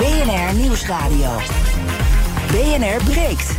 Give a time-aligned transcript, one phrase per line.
[0.00, 1.30] BNR Nieuwsradio.
[2.50, 3.50] BNR breekt.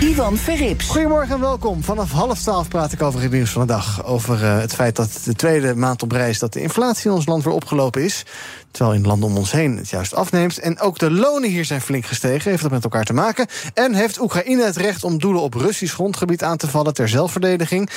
[0.00, 0.88] Ivan Verrips.
[0.88, 1.82] Goedemorgen en welkom.
[1.82, 4.04] Vanaf half twaalf praat ik over het nieuws van de dag.
[4.04, 7.26] Over uh, het feit dat de tweede maand op reis dat de inflatie in ons
[7.26, 8.24] land weer opgelopen is.
[8.70, 10.58] Terwijl in landen om ons heen het juist afneemt.
[10.58, 12.50] En ook de lonen hier zijn flink gestegen.
[12.50, 13.46] Heeft dat met elkaar te maken?
[13.74, 17.90] En heeft Oekraïne het recht om doelen op Russisch grondgebied aan te vallen ter zelfverdediging?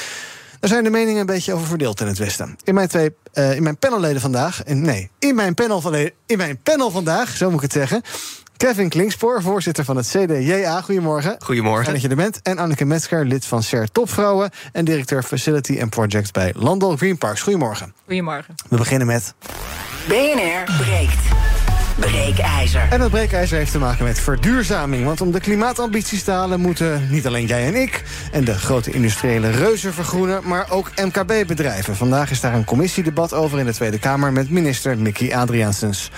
[0.64, 2.56] Daar zijn de meningen een beetje over verdeeld in het Westen.
[2.64, 4.64] In mijn, twee, uh, in mijn panelleden vandaag.
[4.64, 5.96] En nee, in mijn, panel van,
[6.26, 8.02] in mijn panel vandaag, zo moet ik het zeggen.
[8.58, 10.82] Kevin Klingspoor, voorzitter van het CDJA.
[10.82, 11.36] Goedemorgen.
[11.40, 11.84] Goedemorgen.
[11.84, 12.42] Fijn dat je er bent.
[12.42, 14.50] En Anneke Metzger, lid van SER Topvrouwen...
[14.72, 17.42] en directeur Facility and Project bij Landal Green Parks.
[17.42, 17.94] Goedemorgen.
[18.06, 18.56] Goedemorgen.
[18.70, 19.34] We beginnen met...
[20.08, 21.53] BNR breekt.
[21.96, 22.88] Breekijzer.
[22.90, 25.06] En dat breekijzer heeft te maken met verduurzaming.
[25.06, 28.04] Want om de klimaatambities te halen moeten niet alleen jij en ik...
[28.32, 31.96] en de grote industriële reuzen vergroenen, maar ook MKB-bedrijven.
[31.96, 34.32] Vandaag is daar een commissiedebat over in de Tweede Kamer...
[34.32, 36.12] met minister Mickey Adriaansens.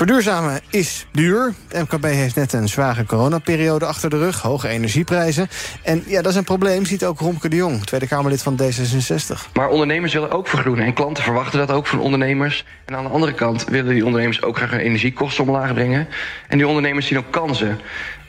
[0.00, 1.54] Verduurzamen is duur.
[1.68, 4.42] De MKB heeft net een zware coronaperiode achter de rug.
[4.42, 5.48] Hoge energieprijzen.
[5.82, 7.84] En ja, dat is een probleem, ziet ook Romke de Jong...
[7.84, 9.52] Tweede Kamerlid van D66.
[9.54, 10.84] Maar ondernemers willen ook vergroenen.
[10.84, 12.64] En klanten verwachten dat ook van ondernemers.
[12.84, 16.08] En aan de andere kant willen die ondernemers ook graag hun energiekosten omlaag brengen.
[16.48, 17.68] En die ondernemers zien ook kansen.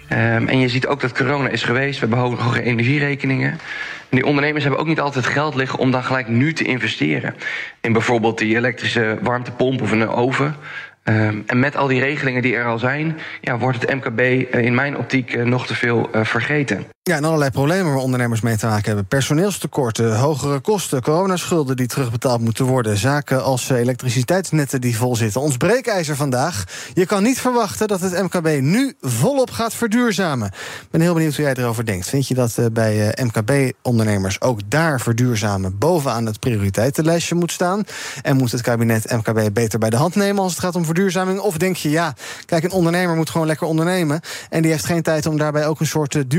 [0.10, 2.00] Um, en je ziet ook dat corona is geweest.
[2.00, 3.52] We hebben hoge energierekeningen.
[3.52, 7.36] En die ondernemers hebben ook niet altijd geld liggen om dan gelijk nu te investeren.
[7.82, 10.56] In bijvoorbeeld die elektrische warmtepomp of een oven.
[11.04, 14.66] Um, en met al die regelingen die er al zijn, ja, wordt het MKB uh,
[14.66, 16.86] in mijn optiek uh, nog te veel uh, vergeten.
[17.04, 19.06] Ja, en allerlei problemen waar ondernemers mee te maken hebben.
[19.06, 22.98] Personeelstekorten, hogere kosten, coronaschulden die terugbetaald moeten worden.
[22.98, 25.42] Zaken als elektriciteitsnetten die vol zitten.
[25.42, 26.64] Ons breekijzer vandaag.
[26.94, 30.48] Je kan niet verwachten dat het MKB nu volop gaat verduurzamen.
[30.48, 32.10] Ik ben heel benieuwd hoe jij erover denkt.
[32.10, 37.84] Vind je dat bij MKB-ondernemers ook daar verduurzamen bovenaan het prioriteitenlijstje moet staan?
[38.22, 41.40] En moet het kabinet MKB beter bij de hand nemen als het gaat om verduurzaming?
[41.40, 42.14] Of denk je, ja,
[42.46, 44.20] kijk, een ondernemer moet gewoon lekker ondernemen.
[44.50, 46.30] En die heeft geen tijd om daarbij ook een soort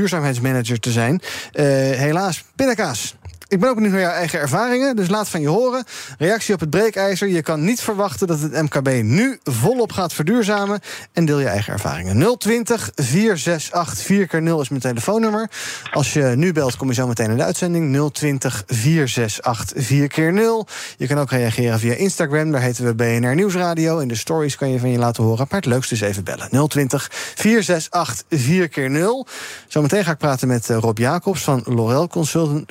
[0.61, 1.21] duurzaamheidsmanager te zijn.
[1.53, 3.15] Uh, helaas, pindakaas.
[3.53, 5.83] Ik ben ook benieuwd naar jouw eigen ervaringen, dus laat van je horen.
[6.17, 7.27] Reactie op het breekijzer.
[7.27, 10.79] Je kan niet verwachten dat het MKB nu volop gaat verduurzamen.
[11.11, 12.37] En deel je eigen ervaringen.
[12.37, 15.49] 020 468 4 keer 0 is mijn telefoonnummer.
[15.91, 18.11] Als je nu belt, kom je zo meteen in de uitzending.
[18.11, 22.51] 020 468 4 keer 0 Je kan ook reageren via Instagram.
[22.51, 23.99] Daar heten we BNR Nieuwsradio.
[23.99, 25.45] In de stories kan je van je laten horen.
[25.49, 26.67] Maar het leukste is even bellen.
[26.67, 29.27] 020 468 4 keer 0
[29.67, 32.07] Zometeen ga ik praten met Rob Jacobs van Lorel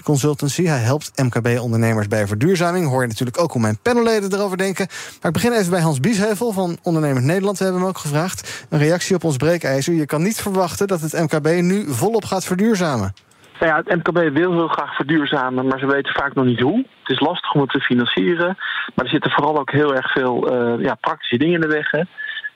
[0.02, 0.70] Consultancy.
[0.78, 2.88] Helpt MKB-ondernemers bij verduurzaming.
[2.88, 4.86] Hoor je natuurlijk ook hoe mijn panelleden erover denken.
[4.88, 7.58] Maar ik begin even bij Hans Biesheuvel van Ondernemers Nederland.
[7.58, 8.66] We hebben hem ook gevraagd.
[8.70, 9.94] Een reactie op ons breekijzer.
[9.94, 13.14] Je kan niet verwachten dat het MKB nu volop gaat verduurzamen.
[13.60, 16.78] Nou ja, het MKB wil heel graag verduurzamen, maar ze weten vaak nog niet hoe.
[16.78, 18.56] Het is lastig om het te financieren.
[18.94, 21.92] Maar er zitten vooral ook heel erg veel uh, ja, praktische dingen in de weg.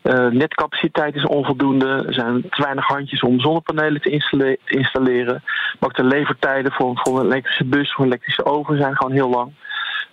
[0.07, 2.05] Uh, netcapaciteit is onvoldoende.
[2.07, 5.43] Er zijn te weinig handjes om zonnepanelen te installe installeren.
[5.45, 9.29] Maar ook de levertijden voor, een elektrische bus of een elektrische oven zijn gewoon heel
[9.29, 9.53] lang.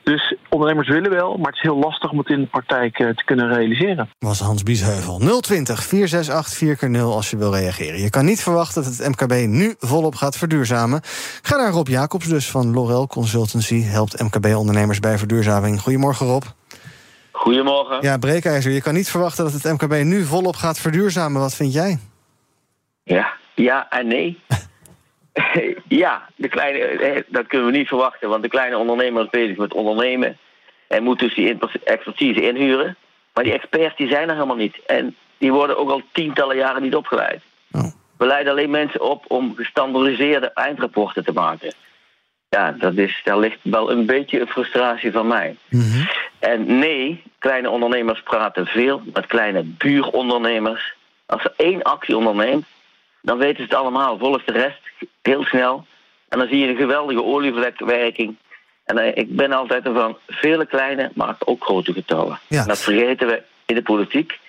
[0.04, 3.10] Dus ondernemers willen wel, maar het is heel lastig om het in de praktijk uh,
[3.10, 4.10] te kunnen realiseren.
[4.20, 5.42] Was Hans Biesheuvel.
[5.42, 8.00] 020 468 4 0 als je wil reageren.
[8.00, 11.02] Je kan niet verwachten dat het MKB nu volop gaat verduurzamen.
[11.42, 13.82] Ga naar Rob Jacobs dus van Lorel Consultancy.
[13.82, 15.82] Helpt MKB-ondernemers bij verduurzaming.
[15.82, 16.44] Goedemorgen Rob.
[17.44, 17.98] Goedemorgen.
[18.02, 18.72] Ja, breekijzer.
[18.72, 21.42] Je kan niet verwachten dat het MKB nu volop gaat verduurzamen.
[21.42, 22.00] Wat vind jij?
[23.04, 24.40] Ja, ja en nee.
[26.04, 29.74] ja, de kleine, dat kunnen we niet verwachten, want de kleine ondernemer is bezig met
[29.74, 30.38] ondernemen
[30.88, 32.96] en moet dus die expertise inhuren.
[33.34, 34.80] Maar die experts die zijn er helemaal niet.
[34.86, 37.42] En die worden ook al tientallen jaren niet opgeleid.
[37.72, 37.92] Oh.
[38.18, 41.74] We leiden alleen mensen op om gestandardiseerde eindrapporten te maken.
[42.50, 45.56] Ja, dat is, daar ligt wel een beetje een frustratie van mij.
[45.70, 46.03] Mm -hmm.
[46.44, 50.94] En nee, kleine ondernemers praten veel met kleine buurondernemers.
[51.26, 52.66] Als ze één actie onderneemt,
[53.22, 54.18] dan weten ze het allemaal.
[54.18, 54.82] Volgt de rest
[55.22, 55.86] heel snel.
[56.30, 58.36] En dan zie je een geweldige olievlekwerking.
[58.86, 62.40] En ik ben altijd ervan, vele kleine, maar ook grote getallen.
[62.48, 62.66] Ja.
[62.66, 64.40] Dat vergeten we in de politiek.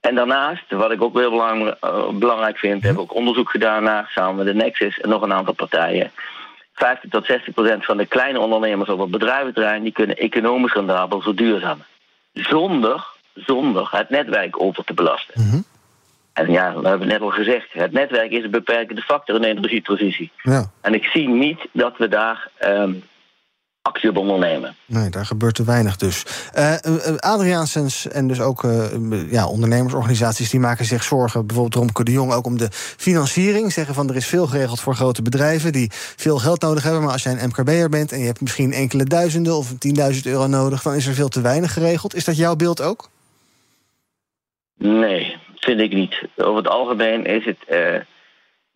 [0.00, 3.82] En daarnaast, wat ik ook heel belang, uh, belangrijk vind, hebben we ook onderzoek gedaan
[3.82, 6.12] naar, samen met de Nexus en nog een aantal partijen.
[6.74, 9.82] 50 tot 60 procent van de kleine ondernemers op het bedrijventerrein...
[9.82, 11.86] die kunnen economisch rendabel verduurzamen.
[12.32, 15.42] Zonder zonder het netwerk over te belasten.
[15.42, 15.60] Mhm.
[16.32, 19.40] En ja, we hebben het net al gezegd, het netwerk is een beperkende factor in
[19.40, 20.32] de energietransitie.
[20.42, 20.70] Ja.
[20.80, 22.92] En ik zie niet dat we daar ehm,
[23.84, 24.76] actie op ondernemen.
[24.86, 26.24] Nee, daar gebeurt te weinig dus.
[26.58, 26.74] Uh,
[27.16, 28.62] Adriaansens en dus ook
[29.30, 30.50] ja, ondernemersorganisaties...
[30.50, 32.32] die maken zich zorgen, bijvoorbeeld Romke de Jong...
[32.32, 33.72] ook om de financiering.
[33.72, 35.72] Zeggen van er is veel geregeld voor grote bedrijven...
[35.72, 37.02] die veel geld nodig hebben.
[37.02, 39.56] Maar als jij een MKB'er bent en je hebt misschien enkele duizenden...
[39.56, 39.76] of 10.000
[40.24, 42.14] euro nodig, dan is er veel te weinig geregeld.
[42.14, 43.08] Is dat jouw beeld ook?
[44.78, 46.28] Nee, vind ik niet.
[46.36, 47.58] Over het algemeen is het...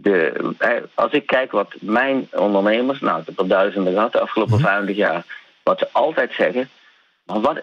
[0.01, 4.61] de, als ik kijk wat mijn ondernemers, nou, ik heb er duizenden gehad de afgelopen
[4.61, 5.25] 50 jaar,
[5.63, 6.69] wat ze altijd zeggen.
[7.25, 7.61] Maar wat,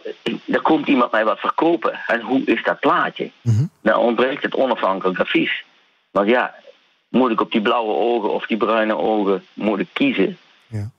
[0.47, 1.99] er komt iemand mij wat verkopen.
[2.07, 3.31] En hoe is dat plaatje?
[3.81, 5.63] Dan ontbreekt het onafhankelijk advies.
[6.11, 6.55] Want ja,
[7.09, 10.37] moet ik op die blauwe ogen of die bruine ogen moet ik kiezen?
[10.67, 10.89] Ja.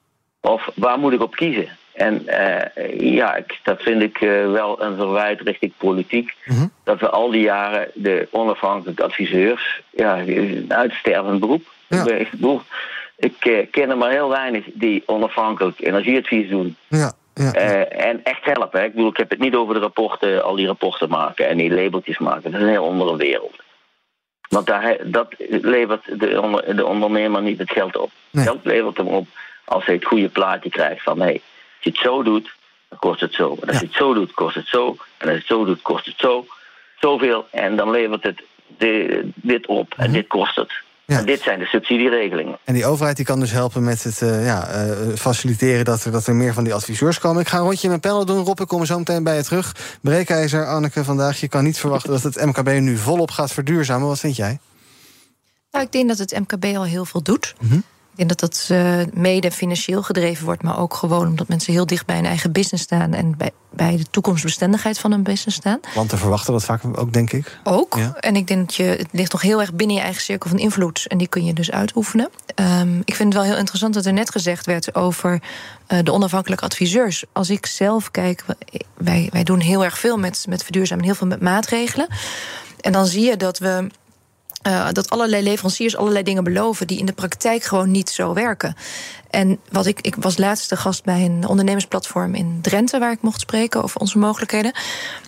[0.41, 1.69] Of waar moet ik op kiezen?
[1.97, 6.35] En eh, ja, ik, dat vind ik eh, wel een verwijt richting politiek.
[6.85, 11.67] Dat we al die jaren de onafhankelijke adviseurs, ja, een uitstervend beroep.
[11.89, 12.07] Ja.
[12.07, 12.63] Ik bedoel,
[13.17, 16.77] ik eh, ken er maar heel weinig die onafhankelijk energieadvies doen.
[16.89, 17.53] Ja, ja.
[17.85, 18.81] En echt helpen.
[18.81, 18.87] Hè.
[18.87, 21.75] Ik bedoel, ik heb het niet over de rapporten, al die rapporten maken en die
[21.75, 22.51] labeltjes maken.
[22.51, 23.55] Dat is een heel andere wereld.
[24.49, 28.11] Want daar, dat levert de, onder, de ondernemer niet het geld op.
[28.31, 28.45] Nee.
[28.45, 29.27] Geld levert hem op
[29.65, 31.41] als hij het goede plaatje krijgt van hé,
[31.87, 32.55] je het zo doet,
[32.89, 33.57] dan kost het zo.
[33.61, 34.97] En als je het zo doet, kost het zo.
[35.19, 36.47] En als je het zo doet, kost het zo.
[37.01, 37.47] Zoveel.
[37.51, 38.43] En dan levert het
[38.79, 40.73] de, dit op en dit kost het.
[41.07, 41.19] Ja.
[41.19, 42.59] En dit zijn de subsidieregelingen.
[42.65, 46.13] En die overheid die kan dus helpen met het eh, ja, eh, faciliteren dat er,
[46.13, 47.41] dat er meer van die adviseurs komen.
[47.41, 48.45] Ik ga een rondje met panel doen.
[48.45, 49.99] Rob, ik kom zo meteen bij je terug.
[50.01, 51.41] Breekijzer, Anneke, vandaag.
[51.41, 54.09] Je kan niet verwachten dat het MKB nu volop gaat verduurzamen.
[54.09, 54.59] Wat vind jij?
[55.71, 57.55] Nou, ik denk dat het MKB al heel veel doet.
[58.17, 61.87] Ik denk dat dat eh, mede financieel gedreven wordt, maar ook gewoon omdat mensen heel
[61.87, 65.81] dicht bij hun eigen business staan en bij, bij de toekomstbestendigheid van hun business staan.
[65.95, 67.59] Want te verwachten dat vaak ook, denk ik.
[67.65, 67.97] Ook.
[67.97, 68.17] Ja.
[68.21, 70.59] En ik denk dat je, het ligt nog heel erg binnen je eigen cirkel van
[70.59, 71.07] invloed.
[71.07, 72.31] En die kun je dus uitoefenen.
[72.55, 75.43] Ehm, ik vind het wel heel interessant dat er net gezegd werd over
[75.87, 77.25] eh, de onafhankelijke adviseurs.
[77.33, 78.45] Als ik zelf kijk,
[78.97, 82.07] wij, wij doen heel erg veel met, met verduurzamen, heel veel met maatregelen.
[82.81, 83.87] En dan zie je dat we.
[84.67, 88.77] Uh, dat allerlei leveranciers allerlei dingen beloven die in de praktijk gewoon niet zo werken.
[89.31, 93.41] En wat ik, ik was laatste gast bij een ondernemersplatform in Drenthe, waar ik mocht
[93.41, 94.73] spreken over onze mogelijkheden.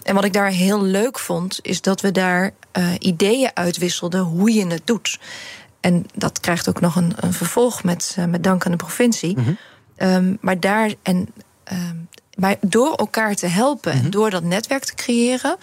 [0.02, 4.52] En wat ik daar heel leuk vond, is dat we daar uh, ideeën uitwisselden hoe
[4.52, 5.18] je het doet.
[5.80, 9.36] En dat krijgt ook nog een, een vervolg met, uh, met dank aan de provincie.
[9.38, 10.14] Mm -hmm.
[10.14, 11.28] um, maar daar en.
[11.72, 12.08] Um,
[12.38, 14.04] maar door elkaar te helpen mm -hmm.
[14.04, 15.56] en door dat netwerk te creëren,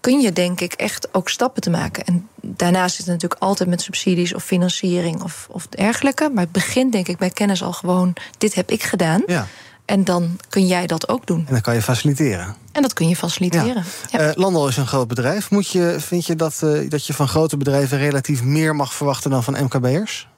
[0.00, 2.04] kun je denk ik echt ook stappen te maken.
[2.04, 6.30] En daarnaast is het natuurlijk altijd met subsidies of financiering of, of dergelijke.
[6.34, 9.22] Maar het begint denk ik bij kennis al gewoon, dit heb ik gedaan.
[9.26, 9.46] Ja.
[9.84, 11.44] En dan kun jij dat ook doen.
[11.46, 12.56] En dan kan je faciliteren.
[12.72, 13.84] En dat kun je faciliteren.
[14.10, 14.18] Ja.
[14.18, 14.28] Ja.
[14.28, 15.50] Uh, Landal is een groot bedrijf.
[15.50, 19.30] Moet je, vind je dat, uh, dat je van grote bedrijven relatief meer mag verwachten
[19.30, 20.28] dan van MKB'ers?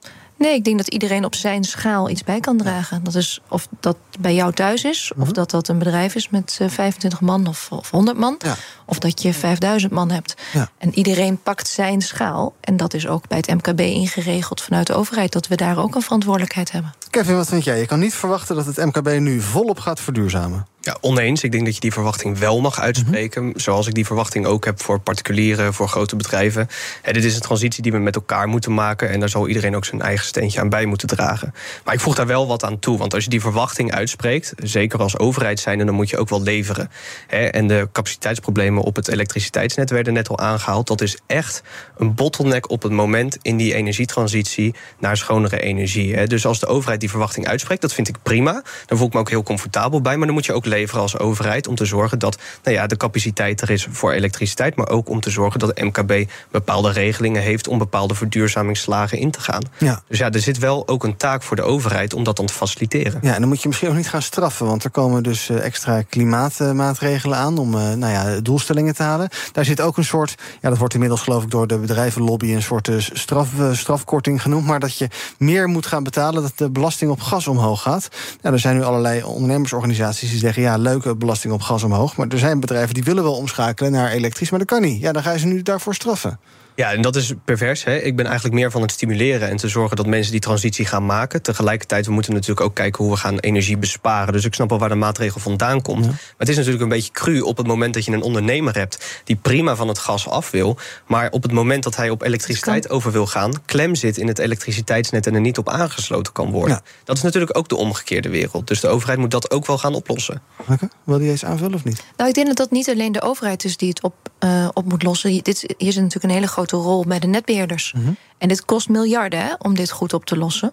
[0.43, 3.05] Nee, ik denk dat iedereen op zijn schaal iets bij kan dragen.
[3.05, 5.23] Dat is of dat bij jou thuis is, Mhm.
[5.23, 8.35] of dat dat een bedrijf is met uh, 25 man of, of 100 man.
[8.39, 8.55] Ja.
[8.87, 10.35] Of dat je 5000 man hebt.
[10.53, 10.69] Ja.
[10.79, 12.55] En iedereen pakt zijn schaal.
[12.61, 15.95] En dat is ook bij het MKB ingeregeld vanuit de overheid, dat we daar ook
[15.95, 16.95] een verantwoordelijkheid hebben.
[17.11, 17.79] Kevin, wat vind jij?
[17.79, 20.67] Je kan niet verwachten dat het MKB nu volop gaat verduurzamen.
[20.85, 21.43] Ja, oneens.
[21.43, 23.43] Ik denk dat je die verwachting wel mag uitspreken.
[23.43, 23.61] Mm -hmm.
[23.61, 26.69] Zoals ik die verwachting ook heb voor particulieren, voor grote bedrijven.
[27.03, 29.11] Dit is een transitie die we met elkaar moeten maken.
[29.11, 31.55] En daar zal iedereen ook zijn eigen steentje aan bij moeten dragen.
[31.85, 32.99] Maar ik voeg daar wel wat aan toe.
[32.99, 36.43] Want als je die verwachting uitspreekt, zeker als overheid zijn, dan moet je ook wel
[36.43, 36.91] leveren.
[37.29, 40.87] En de capaciteitsproblemen op het elektriciteitsnet werden net al aangehaald.
[40.87, 41.63] Dat is echt
[41.97, 46.27] een bottleneck op het moment in die energietransitie naar schonere energie.
[46.27, 48.63] Dus als de overheid die verwachting uitspreekt, dat vind ik prima.
[48.87, 50.17] Dan voel ik me ook heel comfortabel bij.
[50.17, 52.97] Maar dan moet je ook leveren als overheid om te zorgen dat nou ja, de
[52.97, 57.43] capaciteit er is voor elektriciteit, maar ook om te zorgen dat de MKB bepaalde regelingen
[57.43, 59.63] heeft om bepaalde verduurzamingsslagen in te gaan.
[59.79, 60.03] Ja.
[60.09, 62.53] Dus ja, er zit wel ook een taak voor de overheid om dat dan te
[62.53, 63.19] faciliteren.
[63.23, 66.03] Ja, en dan moet je misschien ook niet gaan straffen, want er komen dus extra
[66.03, 69.29] klimaatmaatregelen aan om nou ja, doelstellingen te halen.
[69.53, 72.63] Daar zit ook een soort, ja, dat wordt inmiddels geloof ik door de bedrijvenlobby een
[72.63, 77.21] soort straf, strafkorting genoemd, maar dat je meer moet gaan betalen, dat de belasting op
[77.21, 78.09] gas omhoog gaat.
[78.41, 82.17] Ja, er zijn nu allerlei ondernemersorganisaties die zeggen ja, leuke belasting op gas omhoog.
[82.17, 85.01] Maar er zijn bedrijven die willen wel omschakelen naar elektrisch, maar dat kan niet.
[85.01, 86.39] Ja, dan ga je ze nu daarvoor straffen.
[86.75, 87.85] Ja, en dat is pervers.
[87.85, 87.97] Hè?
[87.97, 91.07] Ik ben eigenlijk meer van het stimuleren en te zorgen dat mensen die transitie gaan
[91.07, 91.43] maken.
[91.43, 94.33] Tegelijkertijd, we moeten natuurlijk ook kijken hoe we gaan energie besparen.
[94.33, 96.07] Dus ik snap wel waar de maatregel vandaan komt.
[96.07, 99.23] Maar het is natuurlijk een beetje cru op het moment dat je een ondernemer hebt
[99.25, 100.79] die prima van het gas af wil.
[101.07, 104.39] Maar op het moment dat hij op elektriciteit over wil gaan, klem zit in het
[104.39, 106.83] elektriciteitsnet en er niet op aangesloten kan worden.
[107.05, 108.67] Dat is natuurlijk ook de omgekeerde wereld.
[108.67, 110.43] Dus de overheid moet dat ook wel gaan oplossen.
[110.69, 112.05] Oké, wil je eens aanvullen of niet?
[112.17, 114.85] Nou, ik denk dat dat niet alleen de overheid is die het op, uh, op
[114.85, 115.31] moet lossen.
[115.31, 117.93] Hier, dit, hier zit natuurlijk een hele grote rol bij de netbeheerders.
[117.93, 118.13] Mhm.
[118.39, 120.73] En dit kost miljarden hè, om dit goed op te lossen.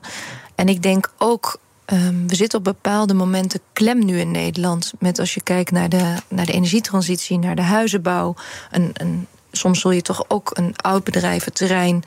[0.56, 1.60] En ik denk ook.
[1.94, 4.94] Um, we zitten op bepaalde momenten klem nu in Nederland.
[5.00, 8.36] Met als je kijkt naar de, naar de energietransitie, naar de huizenbouw.
[8.72, 12.04] Een, een, soms zul je toch ook een oud bedrijventerrein.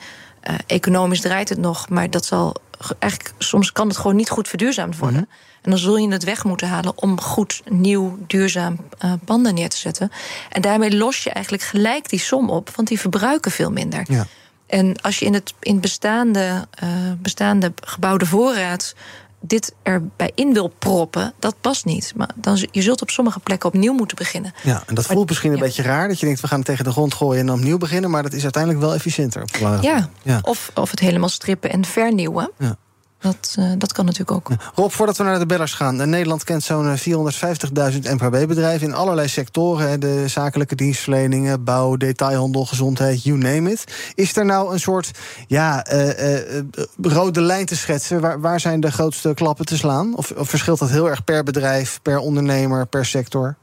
[0.49, 2.55] Uh, economisch draait het nog, maar dat zal
[2.99, 3.33] eigenlijk.
[3.37, 5.27] Soms kan het gewoon niet goed verduurzaamd worden.
[5.29, 5.51] Mhm.
[5.61, 9.69] En dan zul je het weg moeten halen om goed, nieuw, duurzaam uh, panden neer
[9.69, 10.11] te zetten.
[10.49, 14.03] En daarmee los je eigenlijk gelijk die som op, want die verbruiken veel minder.
[14.07, 14.27] Ja.
[14.67, 18.95] En als je in het, in bestaande, uh, bestaande gebouwde voorraad
[19.45, 22.13] dit erbij in wil proppen, dat past niet.
[22.15, 24.53] Maar dan, je zult op sommige plekken opnieuw moeten beginnen.
[24.63, 25.63] Ja, en dat voelt misschien een ja.
[25.63, 26.07] beetje raar.
[26.07, 28.09] Dat je denkt, we gaan het tegen de grond gooien en dan opnieuw beginnen.
[28.09, 29.41] Maar dat is uiteindelijk wel efficiënter.
[29.41, 30.09] Op ja.
[30.21, 30.39] ja.
[30.41, 32.51] Of, of het helemaal strippen en vernieuwen.
[32.57, 32.77] Ja.
[33.23, 34.49] Dat, uh, dat kan natuurlijk ook.
[34.75, 36.09] Rob, voordat we naar de bellers gaan.
[36.09, 39.99] Nederland kent zo'n 450.000 MKB-bedrijven in allerlei sectoren.
[39.99, 44.11] De zakelijke dienstverleningen, bouw, detailhandel, gezondheid, you name it.
[44.15, 45.11] Is er nou een soort
[45.47, 46.61] ja, uh, uh,
[47.01, 48.21] rode lijn te schetsen?
[48.21, 50.15] Waar, waar zijn de grootste klappen te slaan?
[50.15, 53.55] Of, of verschilt dat heel erg per bedrijf, per ondernemer, per sector?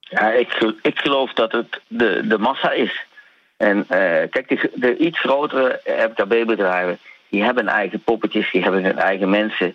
[0.00, 3.06] Ja, ik, ik geloof dat het de, de massa is.
[3.56, 3.86] En
[4.30, 6.98] kijk, de, de iets grotere MKB-bedrijven
[7.32, 9.74] die hebben eigen poppetjes, die hebben hun eigen mensen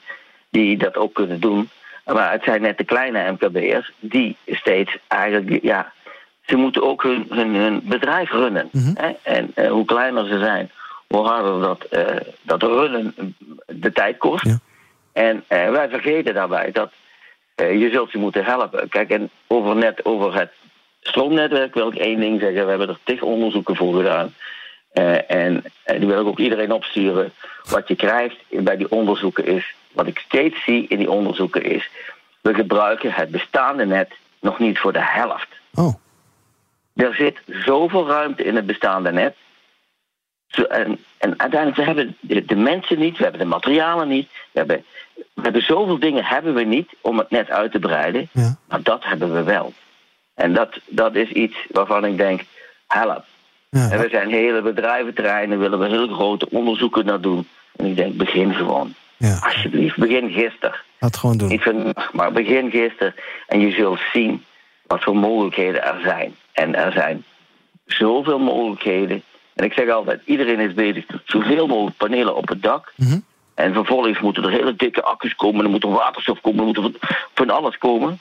[0.49, 1.69] die dat ook kunnen doen.
[2.05, 5.91] Maar het zijn net de kleine MKB'ers die steeds eigenlijk, ja,
[6.41, 8.69] ze moeten ook hun, hun, hun bedrijf runnen.
[8.71, 8.91] Mhm.
[8.93, 9.11] Hè?
[9.23, 10.71] En uh, hoe kleiner ze zijn,
[11.07, 12.05] hoe harder dat, uh,
[12.41, 13.35] dat runnen
[13.65, 14.45] de tijd kost.
[14.45, 14.59] Ja.
[15.13, 16.91] En uh, wij vergeten daarbij dat
[17.55, 18.89] je zult ze moeten helpen.
[18.89, 20.51] Kijk, en over, net over het
[21.01, 22.63] stroomnetwerk wil ik één ding zeggen.
[22.63, 24.33] We hebben er tig onderzoeken voor gedaan.
[24.97, 27.31] Uh, en uh, die wil ik ook iedereen opsturen.
[27.69, 31.89] Wat je krijgt bij die onderzoeken is, wat ik steeds zie in die onderzoeken is,
[32.41, 35.47] we gebruiken het bestaande net nog niet voor de helft.
[35.73, 35.93] Oh.
[36.95, 39.35] Er zit zoveel ruimte in het bestaande net.
[40.47, 44.29] Zo, en, en uiteindelijk, we hebben de, de, mensen niet, we hebben de materialen niet,
[44.51, 48.29] we hebben, we hebben zoveel dingen hebben we niet om het net uit te breiden,
[48.31, 48.57] ja.
[48.67, 49.73] maar dat hebben we wel.
[50.33, 52.41] En dat, dat is iets waarvan ik denk,
[52.87, 53.25] help.
[53.69, 53.89] Ja.
[53.91, 57.47] En we zijn hele bedrijventerreinen, willen we heel grote onderzoeken naar doen.
[57.75, 58.93] En ik denk, begin gewoon.
[59.17, 59.39] Ja.
[59.43, 60.79] Alsjeblieft, begin gisteren.
[61.00, 61.47] Laat gewoon doen.
[61.47, 63.15] Niet vandaag, maar begin gisteren.
[63.47, 64.43] En je zult zien
[64.88, 66.36] wat voor mogelijkheden er zijn.
[66.51, 67.24] En er zijn
[67.86, 69.24] zoveel mogelijkheden.
[69.53, 72.93] En ik zeg altijd, iedereen is bezig zoveel mogelijk panelen op het dak.
[72.95, 73.24] Mm -hmm.
[73.53, 76.95] En vervolgens moeten er hele dikke accu's komen, er moet er waterstof komen, er moet
[76.95, 78.19] er van alles komen.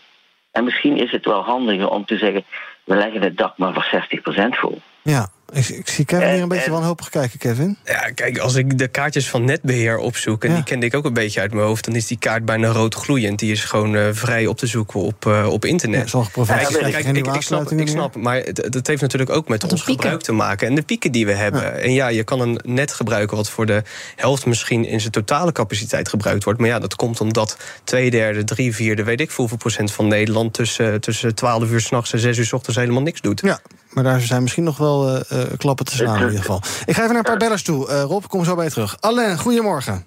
[0.51, 2.45] En misschien is het wel handiger om te zeggen,
[2.85, 4.05] we leggen het dak maar voor
[4.47, 4.81] 60% vol.
[5.07, 7.77] Ja, ik, ik zie Kevin hier een beetje wanhopig kijken, Kevin.
[7.85, 10.45] Ja, kijk, als ik de kaartjes van netbeheer opzoek...
[10.45, 10.55] en Ja.
[10.55, 11.85] die kende ik ook een beetje uit mijn hoofd...
[11.85, 13.39] dan is die kaart bijna rood gloeiend.
[13.39, 16.01] Die is gewoon eh, vrij op te zoeken op, eh, op internet.
[16.01, 19.01] Ja, sommige provincies Kijk, krijgen kijk, geen ik, snap, ik snap, maar het, het heeft
[19.01, 20.69] natuurlijk ook met ons gebruik te maken.
[20.69, 21.83] En de pieken die we hebben.
[21.83, 23.83] En ja, je kan een net gebruiken wat voor de
[24.17, 24.85] helft misschien...
[24.85, 26.59] in zijn totale capaciteit gebruikt wordt.
[26.59, 29.05] Maar ja, dat komt omdat twee derde, drie vierde...
[29.05, 30.53] weet ik veel hoeveel procent van Nederland...
[30.53, 33.41] tussen, tussen 12 uur s'nachts en 6 uur s ochtends helemaal niks doet.
[33.41, 33.61] Ja,
[33.97, 36.61] maar daar zijn misschien nog wel uh, uh, klappen te slaan in ieder geval.
[36.87, 37.89] Ik ga even naar een paar bellers toe.
[37.89, 38.97] Uh, Rob, kom zo bij je terug.
[39.01, 40.07] Alain, goedemorgen.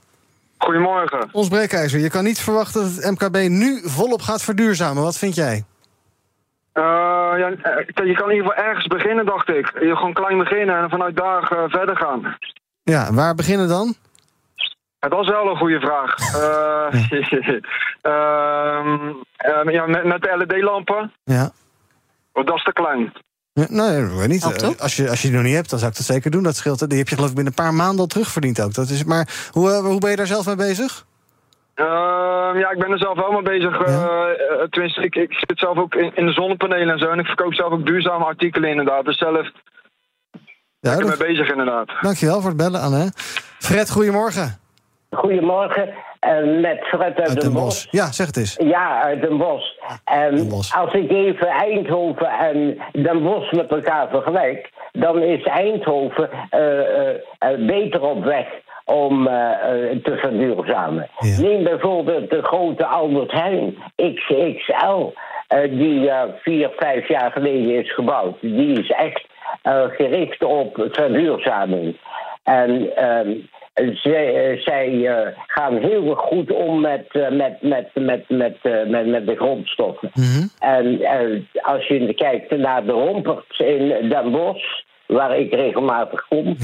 [0.57, 1.29] Goedemorgen.
[1.31, 5.03] Ons breekijzer, je kan niet verwachten dat het MKB nu volop gaat verduurzamen.
[5.03, 5.63] Wat vind jij?
[6.73, 6.83] Uh,
[7.37, 7.47] ja,
[7.87, 9.79] je kan in ieder geval ergens beginnen, dacht ik.
[9.79, 12.37] Je gewoon klein beginnen en vanuit daar uh, verder gaan.
[12.83, 13.95] Ja, waar beginnen dan?
[14.99, 16.15] Ja, dat is wel een goede vraag.
[16.35, 17.09] Uh,
[19.73, 21.13] ja, met, met de LED-lampen.
[21.23, 21.51] Ja.
[22.33, 23.13] Dat is te klein.
[23.59, 24.43] Ja, nee, dat weet niet.
[24.43, 24.79] Helpt ook.
[24.79, 26.43] Als je, als je die nog niet hebt, dan zou ik dat zeker doen.
[26.43, 26.89] Dat scheelt.
[26.89, 28.73] Die heb je geloof ik binnen een paar maanden al terugverdiend ook.
[28.73, 31.05] Dat is, maar hoe, uh, hoe ben je daar zelf mee bezig?
[31.75, 31.85] Uh,
[32.61, 33.87] ja, ik ben er zelf wel mee bezig.
[33.87, 34.29] Ja.
[34.29, 37.09] Uh, tenminste, ik, ik zit zelf ook in, in, de zonnepanelen en zo.
[37.09, 39.05] En ik verkoop zelf ook duurzame artikelen inderdaad.
[39.05, 39.51] Dus zelf
[40.79, 41.89] ben ik er mee bezig inderdaad.
[42.01, 43.11] Dankjewel voor het bellen, Anne.
[43.59, 44.59] Fred, goedemorgen.
[45.09, 45.89] Goedemorgen.
[46.27, 47.87] Uh, met Fred uit, uit Den, Bosch.
[47.91, 48.55] Ja, zeg het eens.
[48.63, 49.65] Ja, uit Den Bosch.
[50.03, 50.75] En Den Bosch.
[50.75, 54.69] als ik even Eindhoven en Den Bosch met elkaar vergelijk...
[54.91, 58.47] dan is Eindhoven uh, beter op weg
[58.85, 59.23] om
[60.03, 61.09] te verduurzamen.
[61.19, 61.41] Ja.
[61.41, 65.13] Neem bijvoorbeeld de grote Albert Heijn XXL...
[65.69, 66.11] die
[66.41, 68.41] vier, vijf jaar geleden is gebouwd.
[68.41, 69.27] Die is echt
[69.61, 71.97] eh, gericht op verduurzaming.
[72.43, 73.31] En ehm,
[73.93, 78.57] zij, eh, zij eh, gaan heel goed om met, eh, met, met, met, met,
[78.87, 80.11] met, met de grondstoffen.
[80.59, 86.57] En eh, als je kijkt naar de rompers in Den Bosch, waar ik regelmatig kom,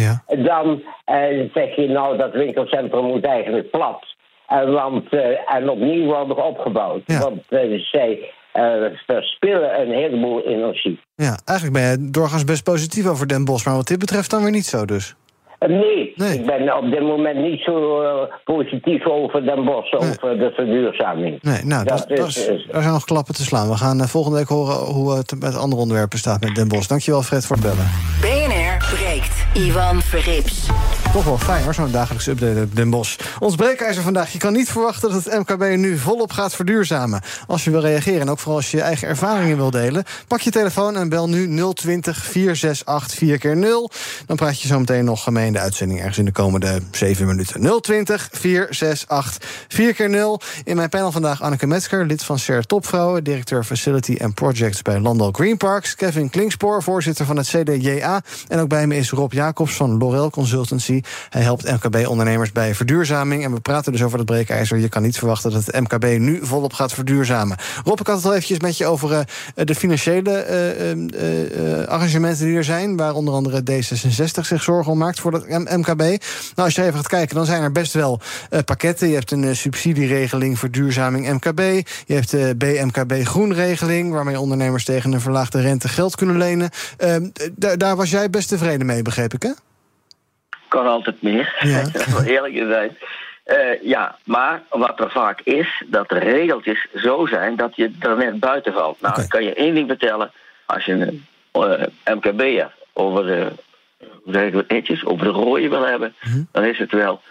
[0.45, 4.05] dan eh, zeg je nou dat winkelcentrum moet eigenlijk plat.
[4.48, 7.01] En, want, eh, en opnieuw worden opgebouwd.
[7.05, 8.31] Want eh, zij
[9.05, 11.00] verspillen een heleboel energie.
[11.15, 14.41] Ja, eigenlijk ben je doorgaans best positief over Den Bosch, maar wat dit betreft dan
[14.41, 15.15] weer niet zo dus.
[15.59, 20.38] Eh, Nee, ik ben op dit moment niet zo eh, positief over Den Bosch, over
[20.38, 21.41] de verduurzaming.
[21.41, 23.69] Nee, nou, dat, dat is, daar zijn nog klappen te slaan.
[23.69, 26.88] We gaan eh, volgende week horen hoe het met andere onderwerpen staat met Den Bosch.
[26.88, 27.89] Dankjewel Fred voor het bellen.
[28.21, 29.45] BNR breekt.
[29.53, 30.67] Ivan Verrips.
[31.15, 33.19] Toch wel fijn hoor, zo'n dagelijkse update uit Den Bosch.
[33.39, 34.31] Ons breekijzer vandaag.
[34.31, 37.22] Je kan niet verwachten dat het MKB nu volop gaat verduurzamen.
[37.48, 40.03] Als je wil reageren en ook vooral als je je eigen ervaringen wil delen...
[40.27, 43.91] pak je telefoon en bel nu 020 468 4 keer 0
[44.25, 46.00] Dan praat je zo meteen nog mee in de uitzending...
[46.00, 47.81] ergens in de komende 7 minuten.
[47.81, 53.24] 020 468 4 keer 0 In mijn panel vandaag Anneke Metzger, lid van SER Topvrouwen...
[53.24, 55.95] directeur Facility and Projects bij Landal Green Parks...
[55.95, 58.22] Kevin Klingspoor, voorzitter van het CDJA...
[58.48, 61.03] en ook bij me is Rob Jacobs van Lorel Consultancy...
[61.29, 63.43] Hij helpt MKB-ondernemers bij verduurzaming.
[63.43, 64.77] En we praten dus over het breekijzer.
[64.77, 67.57] Je kan niet verwachten dat het MKB nu volop gaat verduurzamen.
[67.83, 69.19] Rob, ik had het al eventjes met je over uh,
[69.65, 72.97] de financiële uh, uh, arrangementen die er zijn.
[72.97, 76.00] Waar onder andere D66 zich zorgen om maakt voor dat MKB.
[76.00, 76.17] Nou,
[76.55, 78.21] als je even gaat kijken, dan zijn er best wel
[78.65, 79.07] pakketten.
[79.07, 81.59] Je hebt een subsidieregeling verduurzaming MKB.
[82.05, 86.69] Je hebt de BMKB Groenregeling, waarmee ondernemers tegen een verlaagde rente geld kunnen lenen.
[86.97, 87.29] Ehm,
[87.77, 89.51] daar was jij best tevreden mee, begreep ik, hè?
[90.75, 91.55] Kan altijd meer.
[91.60, 91.84] Ja.
[92.34, 92.98] eerlijk zijn.
[93.46, 98.17] Uh, ja, maar wat er vaak is, dat de regeltjes zo zijn dat je er
[98.17, 99.01] net buiten valt.
[99.01, 99.27] Nou, okay.
[99.27, 100.32] kan je één ding vertellen.
[100.65, 103.25] Als je een uh, MKB'er over
[104.25, 106.48] de, netjes, over de rode wil hebben, mm -hmm.
[106.51, 107.22] dan is het wel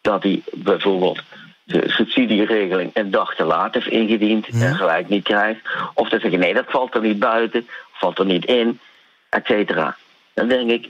[0.00, 1.20] dat hij bijvoorbeeld
[1.64, 4.68] de subsidieregeling een dag te laat heeft ingediend mm -hmm.
[4.68, 5.60] en gelijk niet krijgt.
[5.94, 8.80] Of dat zeggen, nee, dat valt er niet buiten, valt er niet in,
[9.28, 9.96] et cetera.
[10.34, 10.88] Dan denk ik,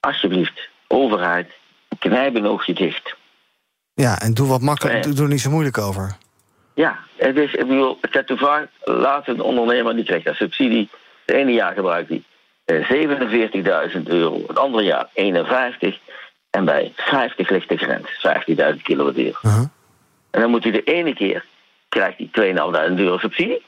[0.00, 1.50] alsjeblieft, overheid,
[1.98, 3.16] knijp een oogje dicht.
[3.94, 6.16] Ja, en doe wat makkelijk, doe er niet zo moeilijk over.
[6.74, 10.88] Ja, het is, ik bedoel, vaak, laat een ondernemer, die krijgt dat subsidie.
[11.24, 12.22] Het ene jaar gebruikt hij
[13.96, 15.98] 47.000 euro, het andere jaar 51.
[16.50, 18.26] En bij 50 ligt de grens,
[18.76, 19.38] 15.000 kilowattuur.
[19.42, 19.64] Uh -huh.
[20.30, 21.44] En dan moet hij de ene keer,
[21.88, 22.54] krijgt hij
[22.90, 23.62] 2.500 euro subsidie.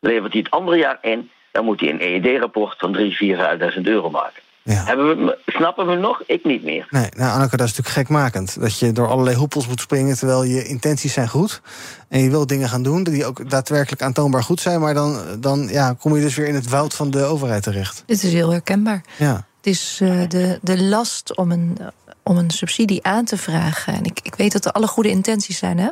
[0.00, 4.10] Levert hij het andere jaar in, dan moet hij een EED-rapport van 3.000, 4.000 euro
[4.10, 4.42] maken.
[4.64, 4.84] Ja.
[4.84, 6.22] Hebben we, snappen we nog?
[6.26, 6.86] Ik niet meer.
[6.90, 8.60] Nee, nou Anneke, dat is natuurlijk gekmakend.
[8.60, 11.60] Dat je door allerlei hoepels moet springen terwijl je intenties zijn goed.
[12.08, 14.80] En je wil dingen gaan doen die ook daadwerkelijk aantoonbaar goed zijn.
[14.80, 18.02] Maar dan, dan ja, kom je dus weer in het woud van de overheid terecht.
[18.06, 19.04] Dit is heel herkenbaar.
[19.18, 19.46] Ja.
[19.56, 21.78] Het is uh, de, de last om een,
[22.22, 23.94] om een subsidie aan te vragen.
[23.94, 25.88] En ik, ik weet dat er alle goede intenties zijn, hè?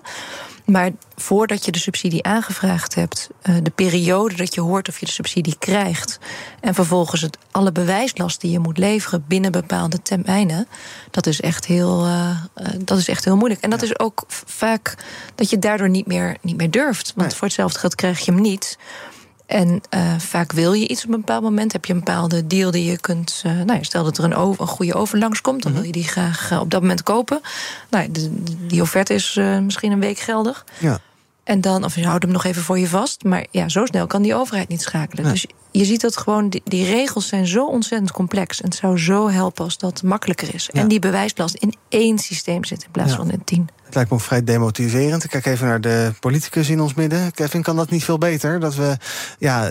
[0.65, 3.29] Maar voordat je de subsidie aangevraagd hebt,
[3.63, 6.19] de periode dat je hoort of je de subsidie krijgt,
[6.61, 10.69] en vervolgens het, alle bewijslast die je moet leveren binnen bepaalde termijnen,
[11.11, 12.37] dat is echt heel, uh,
[12.79, 13.61] dat is echt heel moeilijk.
[13.61, 13.87] En dat ja.
[13.87, 14.95] is ook vaak
[15.35, 17.13] dat je daardoor niet meer, niet meer durft.
[17.15, 17.37] Want nee.
[17.37, 18.79] voor hetzelfde geld krijg je hem niet.
[19.51, 21.73] En uh, vaak wil je iets op een bepaald moment.
[21.73, 23.43] Heb je een bepaalde deal die je kunt.
[23.47, 26.09] Uh, nou, stel dat er een, over, een goede overlangs komt, dan wil je die
[26.09, 27.41] graag uh, op dat moment kopen.
[27.91, 30.65] Nou, de, die offerte is misschien een week geldig.
[30.79, 31.01] Ja.
[31.45, 33.25] En dan, of je houdt hem nog even voor je vast.
[33.25, 35.25] Maar ja, zo snel kan die overheid niet schakelen.
[35.25, 35.33] Nee.
[35.33, 38.61] Dus je ziet dat gewoon, die, die, regels zijn zo ontzettend complex.
[38.61, 40.69] En het zou zo helpen als dat makkelijker is.
[40.73, 40.81] Ja.
[40.81, 43.17] En die bewijslast in één systeem zit in plaats ja.
[43.17, 43.69] van in tien.
[43.91, 45.25] Het lijkt me vrij demotiverend.
[45.25, 47.33] Ik kijk even naar de politicus in ons midden.
[47.33, 48.61] Kevin, kan dat niet veel beter?
[48.61, 48.97] Dat we,
[49.39, 49.69] ja,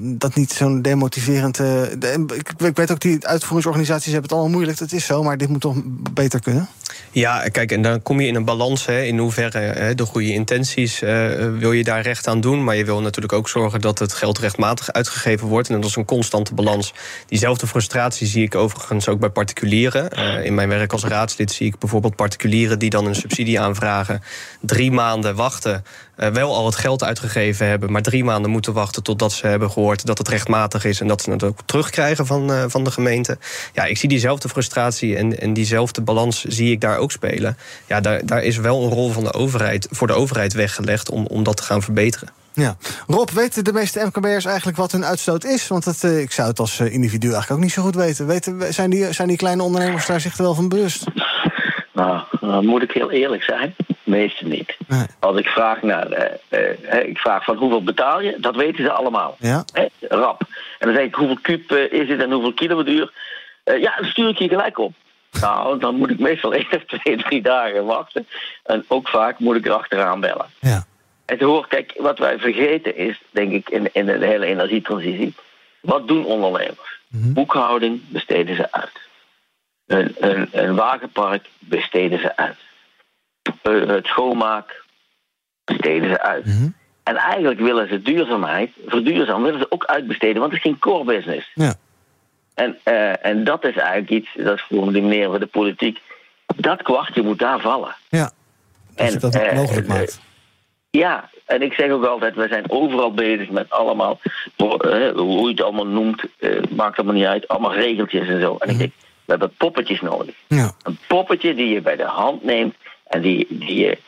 [0.00, 1.58] dat niet zo'n demotiverend...
[1.58, 1.82] Uh,
[2.34, 4.78] ik, ik weet ook, die uitvoeringsorganisaties hebben het allemaal moeilijk.
[4.78, 5.76] Dat is zo, maar dit moet toch
[6.12, 6.68] beter kunnen?
[7.10, 8.86] Ja, kijk, en dan kom je in een balans.
[8.86, 10.98] Hè, in hoeverre hè, de goede intenties
[11.58, 12.64] wil je daar recht aan doen.
[12.64, 15.68] Maar je wil natuurlijk ook zorgen dat het geld rechtmatig uitgegeven wordt.
[15.68, 16.94] En dat is een constante balans.
[17.26, 20.10] Diezelfde frustratie zie ik overigens ook bij particulieren.
[20.44, 24.22] In mijn werk als raadslid zie ik bijvoorbeeld particulieren die dan een subsidie aanvragen.
[24.60, 25.84] Drie maanden wachten.
[26.16, 29.70] Uh, wel al het geld uitgegeven hebben, maar drie maanden moeten wachten totdat ze hebben
[29.70, 32.90] gehoord dat het rechtmatig is en dat ze het ook terugkrijgen van, uh, van de
[32.90, 33.38] gemeente.
[33.72, 37.56] Ja, ik zie diezelfde frustratie en, en diezelfde balans zie ik daar ook spelen.
[37.86, 41.26] Ja, daar, daar is wel een rol van de overheid, voor de overheid weggelegd om,
[41.26, 42.28] om dat te gaan verbeteren.
[42.52, 42.76] Ja.
[43.06, 45.68] Rob, weten de meeste MKB'ers eigenlijk wat hun uitstoot is?
[45.68, 48.26] Want uh, ik zou het als individu eigenlijk ook niet zo goed weten.
[48.26, 51.04] weten zijn, die, zijn die kleine ondernemers daar zich wel van bewust?
[51.96, 53.74] Nou, dan moet ik heel eerlijk zijn.
[54.02, 54.76] Meeste niet.
[54.86, 55.06] Nee.
[55.20, 56.10] Als ik vraag naar,
[56.50, 56.60] uh,
[56.92, 59.36] uh, ik vraag van hoeveel betaal je, dat weten ze allemaal.
[59.38, 59.64] Ja?
[60.00, 60.40] Rap.
[60.78, 63.12] En dan zeg ik, hoeveel kuub eh, is het en hoeveel kilowattuur?
[63.64, 64.92] Uh, ja, dan stuur ik je gelijk op.
[65.40, 68.26] Nou, dan moet ik meestal één of twee, drie dagen wachten.
[68.64, 70.46] En ook vaak moet ik er achteraan bellen.
[70.60, 70.86] Ja.
[71.24, 75.34] En te horen, kijk, wat wij vergeten is, denk ik, in, in de hele energietransitie.
[75.80, 77.00] Wat doen ondernemers?
[77.08, 79.05] Boekhouding besteden ze uit.
[79.86, 82.56] Een, een, een wagenpark besteden ze uit.
[83.62, 84.84] Eh, Het schoonmaak
[85.64, 86.44] besteden ze uit.
[87.02, 91.04] En eigenlijk willen ze duurzaamheid, verduurzamen, willen ze ook uitbesteden, want het is geen core
[91.04, 91.50] business.
[91.54, 91.74] Ja.
[92.54, 96.00] En, eh, en dat is eigenlijk iets, dat is voor de meneer van de politiek,
[96.56, 97.96] dat kwartje moet daar vallen.
[98.08, 98.30] Ja.
[98.96, 100.20] Als je dat eh, mogelijk maakt.
[100.90, 104.20] Ja, en ik zeg ook altijd, we zijn overal bezig met allemaal,
[104.56, 106.24] hoe je het allemaal noemt,
[106.70, 108.56] maakt allemaal niet uit, allemaal regeltjes en zo.
[108.56, 108.92] En ik denk,
[109.26, 110.34] we hebben poppetjes nodig.
[110.46, 110.72] Ja.
[110.82, 112.74] Een poppetje die je bij de hand neemt
[113.06, 113.98] en die, die je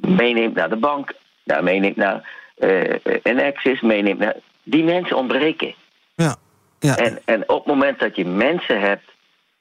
[0.00, 1.12] meeneemt naar de bank,
[1.44, 4.36] daar meeneemt naar eh, een Axis, meeneemt naar...
[4.62, 5.74] Die mensen ontbreken.
[6.14, 6.36] Ja.
[6.80, 6.96] Ja.
[6.96, 9.10] En, en op het moment dat je mensen hebt,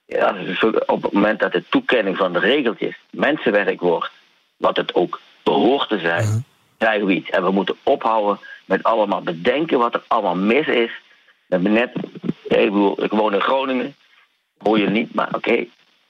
[0.06, 0.36] ja,
[0.86, 4.12] op het moment dat de toekenning van de regeltjes mensenwerk wordt,
[4.58, 6.46] wat het ook behoort te zijn,
[6.78, 7.30] krijgen we iets.
[7.30, 10.92] En we moeten ophouden met allemaal bedenken wat er allemaal mis is.
[11.46, 11.92] We hebben net,
[12.44, 13.96] ik, bedoel, ik woon in Groningen,
[14.64, 15.66] hoor je niet, maar oké.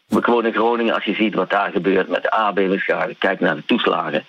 [0.09, 3.55] Ik woon in Groningen, als je ziet wat daar gebeurt met de aardbevingsschade, kijk naar
[3.55, 4.25] de toeslagen.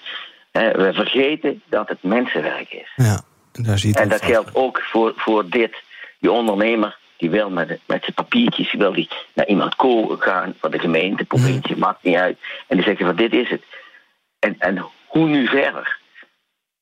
[0.53, 2.93] We vergeten dat het mensenwerk is.
[2.97, 3.21] Ja.
[3.53, 5.83] Daar zie je En dat geldt ook voor, voor dit.
[6.19, 9.75] Die ondernemer die wil met, met zijn papiertjes die wil die naar iemand
[10.19, 12.39] gaan van de gemeente, provincie, maakt niet uit.
[12.67, 13.63] En die zeggen van dit is het.
[14.39, 15.99] En, en hoe nu verder?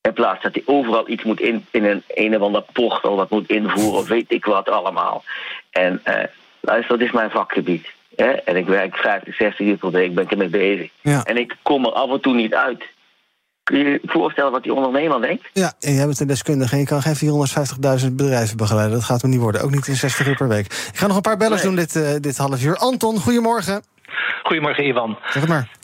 [0.01, 3.29] In plaats dat hij overal iets moet in, in een een of ander portal wat
[3.29, 5.23] moet invoeren, of weet ik wat allemaal.
[5.71, 6.27] En eh,
[6.61, 7.87] luister, dat is mijn vakgebied.
[8.15, 8.29] Hè?
[8.29, 10.91] En ik werk 50, 60 uur per week, ben ik ermee bezig.
[11.01, 11.23] Ja.
[11.23, 12.83] En ik kom er af en toe niet uit.
[13.63, 15.49] Kun je je voorstellen wat die ondernemer denkt?
[15.53, 17.15] Ja, en jij bent een deskundige en je kan geen
[18.05, 18.95] 450.000 bedrijven begeleiden.
[18.95, 20.65] Dat gaat me niet worden, ook niet in 60 uur per week.
[20.65, 22.75] Ik ga nog een paar bellers doen dit, eh, dit half uur.
[22.75, 23.83] Anton, goedemorgen.
[24.43, 25.17] Goedemorgen, Ivan.
[25.23, 25.78] Zeg het maar.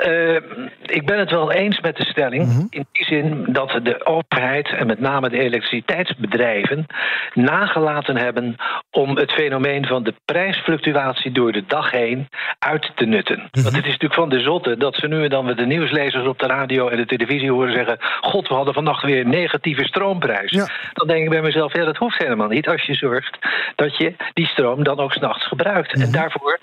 [0.00, 0.34] Eh,
[0.82, 2.46] ik ben het wel eens met de stelling.
[2.46, 2.66] Mhm.
[2.70, 6.86] In die zin dat de overheid en met name de elektriciteitsbedrijven
[7.34, 8.56] nagelaten hebben
[8.90, 13.36] om het fenomeen van de prijsfluctuatie door de dag heen uit te nutten.
[13.36, 13.62] Mhm.
[13.62, 16.26] Want het is natuurlijk van de zotte dat ze nu en dan met de nieuwslezers
[16.26, 19.84] op de radio en de televisie horen zeggen: God, we hadden vannacht weer een negatieve
[19.84, 20.52] stroomprijs.
[20.92, 23.38] Dan denk ik bij mezelf: ja, dat hoeft helemaal niet als je zorgt
[23.74, 25.92] dat je die stroom dan ook s'nachts gebruikt.
[25.92, 26.58] En daarvoor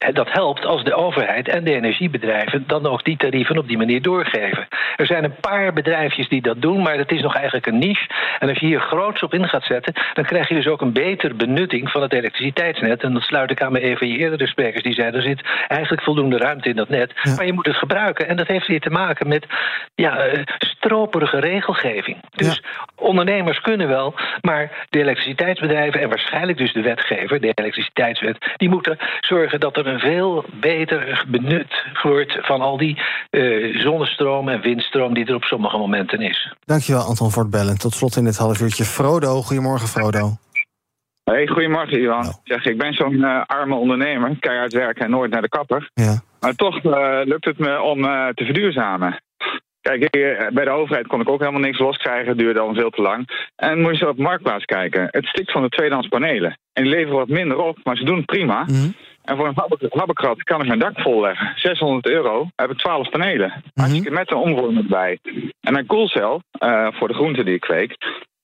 [0.00, 3.76] en dat helpt als de overheid en de energiebedrijven dan ook die tarieven op die
[3.76, 4.68] manier doorgeven.
[4.96, 8.06] Er zijn een paar bedrijfjes die dat doen, maar dat is nog eigenlijk een niche.
[8.38, 10.92] En als je hier groots op in gaat zetten, dan krijg je dus ook een
[10.92, 13.02] betere benutting van het elektriciteitsnet.
[13.02, 15.40] En dat sluit ik aan bij een van je eerdere sprekers die zei: er zit
[15.68, 18.28] eigenlijk voldoende ruimte in dat net, maar je moet het gebruiken.
[18.28, 19.46] En dat heeft weer te maken met
[19.94, 22.16] ja, eh, stroperige regelgeving.
[22.30, 22.62] Dus
[22.94, 28.98] ondernemers kunnen wel, maar de elektriciteitsbedrijven en waarschijnlijk dus de wetgever, de elektriciteitswet, die moeten
[29.20, 35.14] zorgen dat er een veel beter benut wordt van al die eh, zonnestroom en windstroom
[35.14, 36.54] die er op sommige momenten is.
[36.64, 37.78] Dankjewel, Anton, voor het bellen.
[37.78, 39.42] Tot slot in dit half uurtje Frodo.
[39.42, 40.36] Goedemorgen, Frodo.
[41.30, 42.24] Hey, goedemorgen Ivan.
[42.44, 45.90] Zeg, ik ben zo'n eh, arme ondernemer, keihard werken en nooit naar de kapper.
[45.94, 46.20] Ja.
[46.40, 49.20] Maar toch eh, lukt het me om eh, te verduurzamen.
[49.80, 50.10] Kijk,
[50.52, 53.50] bij de overheid kon ik ook helemaal niks loskrijgen, het duurde al veel te lang.
[53.56, 55.08] En moet je zo op Marktplaats kijken.
[55.10, 56.58] Het stikt van de tweedehands panelen.
[56.72, 58.66] En die leveren wat minder op, maar ze doen het prima.
[59.30, 61.52] En voor een habbe- habbekrat kan ik mijn dak volleggen.
[61.56, 63.62] 600 euro heb ik 12 panelen.
[63.74, 65.18] Hartstikke met een omvormer erbij.
[65.60, 67.96] En mijn koelcel, eh, voor de groenten die ik kweek,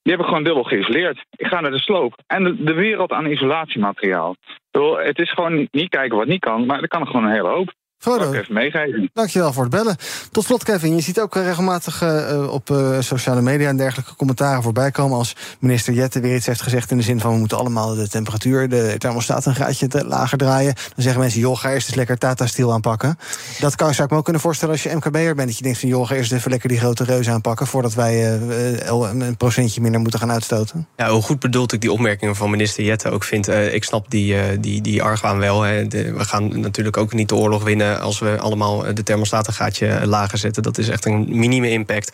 [0.03, 1.25] die heb ik gewoon dubbel geïsoleerd.
[1.31, 2.15] Ik ga naar de sloop.
[2.27, 4.37] En de, de wereld aan isolatiemateriaal.
[4.71, 7.25] Bedoel, het is gewoon niet, niet kijken wat niet kan, maar er kan er gewoon
[7.25, 7.73] een hele hoop.
[7.99, 8.33] Frodo.
[8.33, 9.11] Even meegeven.
[9.13, 9.97] Dankjewel voor het bellen.
[10.31, 10.95] Tot slot, Kevin.
[10.95, 14.91] Je ziet ook eh, regelmatig eh, eh, op eh, sociale media en dergelijke commentaren voorbij
[14.91, 15.17] komen.
[15.19, 17.33] als minister Jette weer iets heeft gezegd in de zin van.
[17.33, 20.75] we moeten allemaal de temperatuur, de thermostaat een graadje te lager draaien.
[20.75, 23.19] Dan zeggen mensen: joh, ga eerst eens lekker Tata Steel aanpakken.
[23.61, 25.49] Dat kan, zou ik me ook kunnen voorstellen als je MKB'er bent.
[25.49, 27.67] Dat je denkt van: joh, ga eerst even lekker die grote reus aanpakken.
[27.67, 30.87] voordat wij een procentje minder moeten gaan uitstoten.
[30.97, 33.49] Ja, hoe goed bedoeld ik die opmerkingen van minister Jette ook vind.
[33.49, 35.63] Eh, ik snap die, eh, die, die argwaan wel.
[35.63, 35.87] Hè.
[35.87, 39.47] De- we gaan natuurlijk ook niet de oorlog winnen als we allemaal eh, de thermostaat
[39.47, 40.63] een gaatje lager zetten.
[40.63, 42.13] Dat is echt een minieme impact.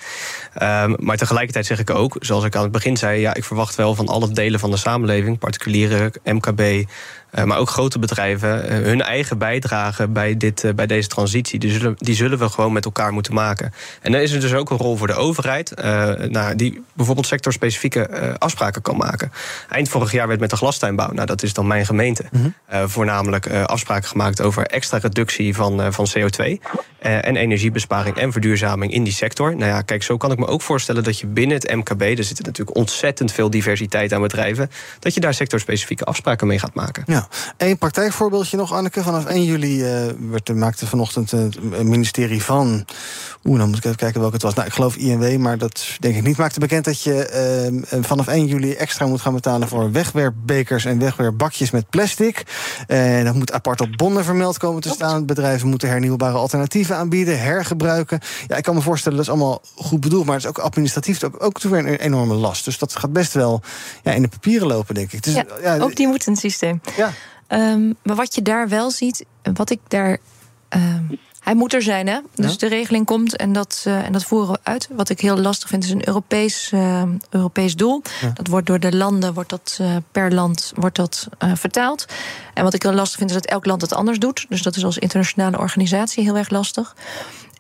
[0.54, 3.74] Ehm, maar tegelijkertijd zeg ik ook, zoals ik aan het begin zei, ja, ik verwacht
[3.74, 6.88] wel van alle delen van de samenleving, particulieren, MKB.
[7.33, 11.59] Eh, maar ook grote bedrijven, eh, hun eigen bijdrage bij, dit, eh, bij deze transitie.
[11.59, 13.73] Die zullen, die zullen we gewoon met elkaar moeten maken.
[14.01, 15.75] En dan is er dus ook een rol voor de overheid,
[16.29, 19.33] nou, die bijvoorbeeld sectorspecifieke afspraken kan maken.
[19.68, 22.25] Eind vorig jaar werd met de glastuinbouw, nou, dat is dan mijn gemeente,
[22.66, 26.61] eh, voornamelijk afspraken gemaakt over extra reductie van van, van CO2.
[26.99, 29.57] en energiebesparing en verduurzaming in die sector.
[29.57, 32.25] Nou ja, kijk, zo kan ik me ook voorstellen dat je binnen het MKB, er
[32.25, 37.03] zitten natuurlijk ontzettend veel diversiteit aan bedrijven, dat je daar sectorspecifieke afspraken mee gaat maken.
[37.07, 37.21] Ja,
[37.56, 39.02] één praktijkvoorbeeldje nog, Anneke.
[39.02, 42.85] Vanaf 1 juli uh, werd, maakte vanochtend het ministerie van.
[43.44, 44.54] Oeh, dan moet ik even kijken welke het was.
[44.54, 46.37] Nou, ik geloof INW, maar dat denk ik niet.
[46.37, 50.98] Maakte bekend dat je uh, vanaf 1 juli extra moet gaan betalen voor wegwerpbekers en
[50.98, 52.42] wegwerpbakjes met plastic.
[52.87, 55.26] En dat moet apart op bonnen vermeld komen te staan.
[55.26, 58.20] Bedrijven moeten hernieuwbare alternatieven aanbieden, hergebruiken.
[58.46, 61.24] Ja, ik kan me voorstellen dat is allemaal goed bedoeld, maar het is ook administratief
[61.24, 62.64] ook, ook weer een enorme last.
[62.64, 63.62] Dus dat gaat best wel
[64.02, 65.22] ja, in de papieren lopen, denk ik.
[65.22, 66.80] Dus, ja, ja, ook die moet een systeem.
[66.96, 67.12] Ja.
[67.52, 70.18] Um, maar wat je daar wel ziet, wat ik daar.
[70.68, 72.18] Um, hij moet er zijn, hè?
[72.34, 72.58] Dus ja.
[72.58, 74.88] de regeling komt en dat, uh, en dat voeren we uit.
[74.92, 78.02] Wat ik heel lastig vind, is een Europees, uh, Europees doel.
[78.20, 78.30] Ja.
[78.34, 82.06] Dat wordt door de landen, wordt dat, uh, per land wordt dat vertaald.
[82.54, 84.46] En wat ik heel lastig vind, is dat elk land het anders doet.
[84.48, 86.94] Dus dat is als internationale organisatie heel erg lastig.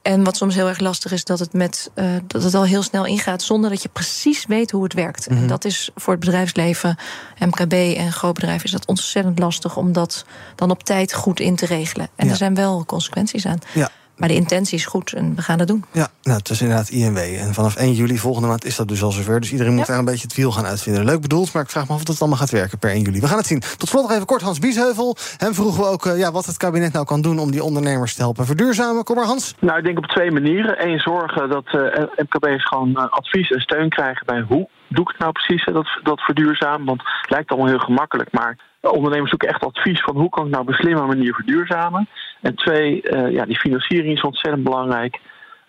[0.02, 2.82] En wat soms heel erg lastig is, dat het, met, uh, dat het al heel
[2.82, 5.28] snel ingaat zonder dat je precies weet hoe het werkt.
[5.28, 5.42] Mm -hmm.
[5.42, 6.96] En dat is voor het bedrijfsleven,
[7.38, 11.66] MKB en grootbedrijven, is dat ontzettend lastig om dat dan op tijd goed in te
[11.66, 12.08] regelen.
[12.16, 12.30] En ja.
[12.30, 13.58] er zijn wel consequenties aan.
[13.74, 13.90] Ja.
[14.16, 15.84] Maar de intentie is goed en we gaan dat doen.
[15.92, 17.16] Ja, nou, het is inderdaad INW.
[17.16, 19.40] En vanaf 1 juli volgende maand is dat dus al zover.
[19.40, 19.86] Dus iedereen moet ja.
[19.86, 21.04] daar een beetje het wiel gaan uitvinden.
[21.04, 23.20] Leuk bedoeld, maar ik vraag me af of dat allemaal gaat werken per 1 juli.
[23.20, 23.62] We gaan het zien.
[23.76, 25.16] Tot slot nog even kort Hans Biesheuvel.
[25.36, 28.14] Hem vroegen we ook uh, ja, wat het kabinet nou kan doen om die ondernemers
[28.14, 29.04] te helpen verduurzamen.
[29.04, 29.54] Kom maar Hans.
[29.58, 30.86] Nou, ik denk op twee manieren.
[30.86, 31.82] Eén, zorgen dat uh,
[32.16, 36.00] MKB's gewoon uh, advies en steun krijgen bij hoe doe ik het nou precies, dat,
[36.02, 36.86] dat verduurzamen.
[36.86, 40.50] Want het lijkt allemaal heel gemakkelijk, maar ondernemers zoeken echt advies van hoe kan ik
[40.50, 42.08] nou op een slimme manier verduurzamen.
[42.40, 45.20] En twee, uh, ja, die financiering is ontzettend belangrijk.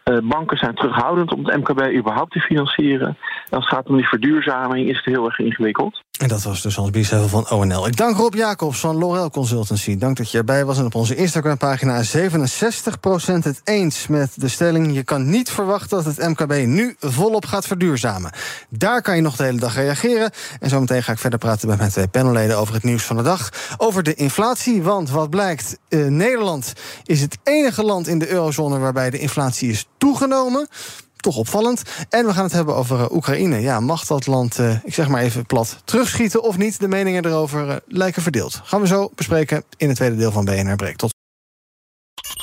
[0.10, 3.08] Uh, banken zijn terughoudend om het MKB überhaupt te financieren.
[3.08, 6.02] En als het gaat om die verduurzaming is het heel erg ingewikkeld.
[6.20, 7.88] En dat was dus Hans Biesheuvel van ONL.
[7.88, 9.98] Ik dank Rob Jacobs van Lorel Consultancy.
[9.98, 10.78] Dank dat je erbij was.
[10.78, 12.06] En op onze Instagram-pagina 67%
[13.40, 14.94] het eens met de stelling...
[14.94, 18.32] je kan niet verwachten dat het MKB nu volop gaat verduurzamen.
[18.70, 20.32] Daar kan je nog de hele dag reageren.
[20.60, 22.58] En zometeen ga ik verder praten met mijn twee panelleden...
[22.58, 23.50] over het nieuws van de dag.
[23.78, 25.78] Over de inflatie, want wat blijkt...
[25.90, 26.74] Uh, Nederland
[27.04, 28.78] is het enige land in de eurozone...
[28.78, 30.68] waarbij de inflatie is toegenomen
[31.24, 31.82] toch opvallend.
[32.10, 33.62] En we gaan het hebben over uh, Oekraïne.
[33.62, 36.80] Ja, mag dat land, uh, ik zeg maar even plat, terugschieten of niet?
[36.80, 38.62] De meningen erover uh, lijken verdeeld.
[38.64, 40.96] Gaan we zo bespreken in het tweede deel van BNR Break.
[40.96, 41.13] Tot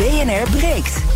[0.00, 1.09] BNR breekt.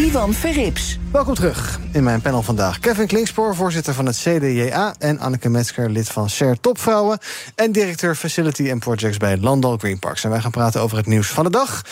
[0.00, 0.98] Ivan Verrips.
[1.12, 2.78] Welkom terug in mijn panel vandaag.
[2.78, 4.94] Kevin Klingspoor, voorzitter van het CDJA...
[4.98, 7.18] en Anneke Metzger, lid van SER Topvrouwen...
[7.54, 10.24] en directeur Facility and Projects bij Landal Green Parks.
[10.24, 11.82] En wij gaan praten over het nieuws van de dag.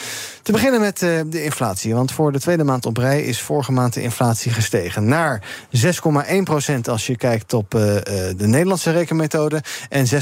[0.42, 1.94] Te beginnen met uh, de inflatie.
[1.94, 5.08] Want voor de tweede maand op rij is vorige maand de inflatie gestegen...
[5.08, 5.42] naar
[5.76, 9.62] 6,1 procent als je kijkt op uh, de Nederlandse rekenmethode...
[9.88, 10.18] en 6,8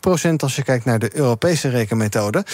[0.00, 2.44] procent als je kijkt naar de Europese rekenmethode.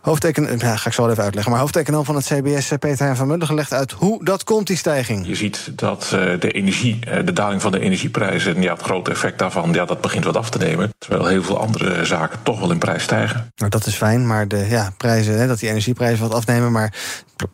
[0.00, 1.52] Hoofdeken, ja, ga ik zo even uitleggen...
[1.52, 3.92] maar hoofdeconoom van het CBS, Peter Hein van Mulder, legt uit...
[3.92, 5.26] hoe dat komt, die stijging.
[5.26, 9.10] Je ziet dat uh, de energie, uh, de daling van de energieprijzen, ja, het grote
[9.10, 10.90] effect daarvan, ja, dat begint wat af te nemen.
[10.98, 13.52] Terwijl heel veel andere zaken toch wel in prijs stijgen.
[13.56, 16.94] Nou, dat is fijn, maar de ja, prijzen, hè, dat die energieprijzen wat afnemen, maar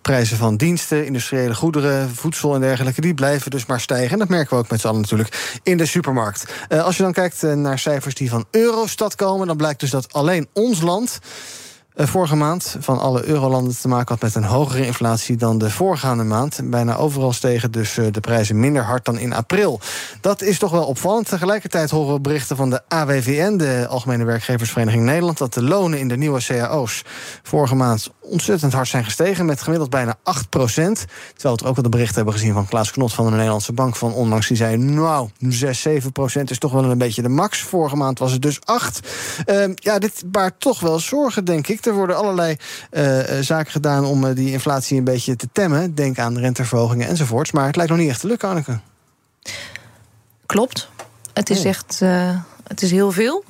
[0.02, 4.10] prijzen van diensten, industriële goederen, voedsel en dergelijke, die blijven dus maar stijgen.
[4.10, 6.52] En dat merken we ook met z'n allen natuurlijk in de supermarkt.
[6.68, 10.12] Uh, als je dan kijkt naar cijfers die van Eurostat komen, dan blijkt dus dat
[10.12, 11.18] alleen ons land
[12.06, 16.24] vorige maand van alle eurolanden te maken had met een hogere inflatie dan de voorgaande
[16.24, 16.60] maand.
[16.64, 19.80] Bijna overal stegen dus de prijzen minder hard dan in april.
[20.20, 21.28] Dat is toch wel opvallend.
[21.28, 26.08] Tegelijkertijd horen we berichten van de AWVN, de Algemene Werkgeversvereniging Nederland, dat de lonen in
[26.08, 27.02] de nieuwe cao's
[27.42, 31.04] vorige maand ontzettend hard zijn gestegen, met gemiddeld bijna 8 procent.
[31.34, 33.96] Terwijl we ook wel de berichten hebben gezien van Klaas Knot van de Nederlandse Bank
[33.96, 34.48] van onlangs.
[34.48, 37.60] Die zei, nou, 6, 7 procent is toch wel een beetje de max.
[37.60, 39.08] Vorige maand was het dus 8.
[39.46, 41.82] Uh, ja, dit baart toch wel zorgen, denk ik.
[41.88, 42.56] Er worden allerlei
[42.90, 45.94] uh, zaken gedaan om uh, die inflatie een beetje te temmen.
[45.94, 47.52] Denk aan renteverhogingen enzovoorts.
[47.52, 48.78] Maar het lijkt nog niet echt te lukken, Anneke.
[50.46, 50.88] Klopt.
[51.32, 51.66] Het is oh.
[51.66, 52.00] echt
[52.68, 53.44] het is heel veel.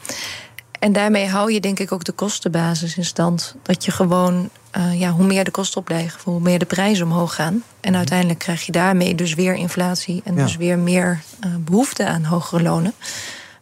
[0.79, 3.55] En daarmee hou je denk ik ook de kostenbasis in stand.
[3.63, 7.35] Dat je gewoon, uh, ja, hoe meer de kosten opleggen, hoe meer de prijzen omhoog
[7.35, 7.63] gaan.
[7.81, 10.43] En uiteindelijk krijg je daarmee dus weer inflatie en ja.
[10.43, 12.93] dus weer meer uh, behoefte aan hogere lonen.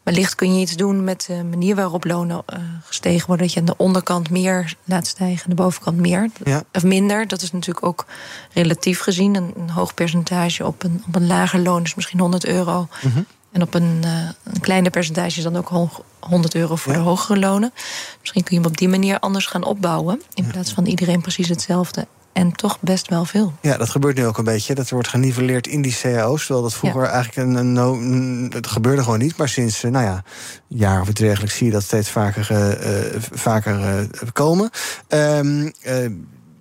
[0.06, 3.46] Wellicht kun je iets doen met de manier waarop lonen uh, gestegen worden.
[3.46, 6.30] Dat je aan de onderkant meer laat stijgen, de bovenkant meer.
[6.44, 6.62] Ja.
[6.72, 7.28] Of minder.
[7.28, 8.06] Dat is natuurlijk ook
[8.52, 9.34] relatief gezien.
[9.34, 12.88] Een, een hoog percentage op een, op een lager loon is misschien 100 euro.
[13.02, 13.22] Mhm.
[13.52, 17.38] En op een, uh, een kleiner percentage is dan ook 100 euro voor de hogere
[17.38, 17.72] lonen.
[18.20, 20.22] Misschien kun je hem op die manier anders gaan opbouwen.
[20.34, 22.06] In plaats van iedereen precies hetzelfde.
[22.36, 23.52] En toch best wel veel.
[23.60, 24.74] Ja, dat gebeurt nu ook een beetje.
[24.74, 26.40] Dat wordt geniveleerd in die cao's.
[26.44, 27.08] Terwijl dat vroeger Ja.
[27.10, 29.36] eigenlijk een, een, no- Het gebeurde gewoon niet.
[29.36, 30.14] Maar sinds, eh, nou ja,
[30.70, 34.70] een jaar of iets dergelijks zie je dat steeds vaker, eh, eh, vaker komen.
[35.08, 36.10] Ehm, eh,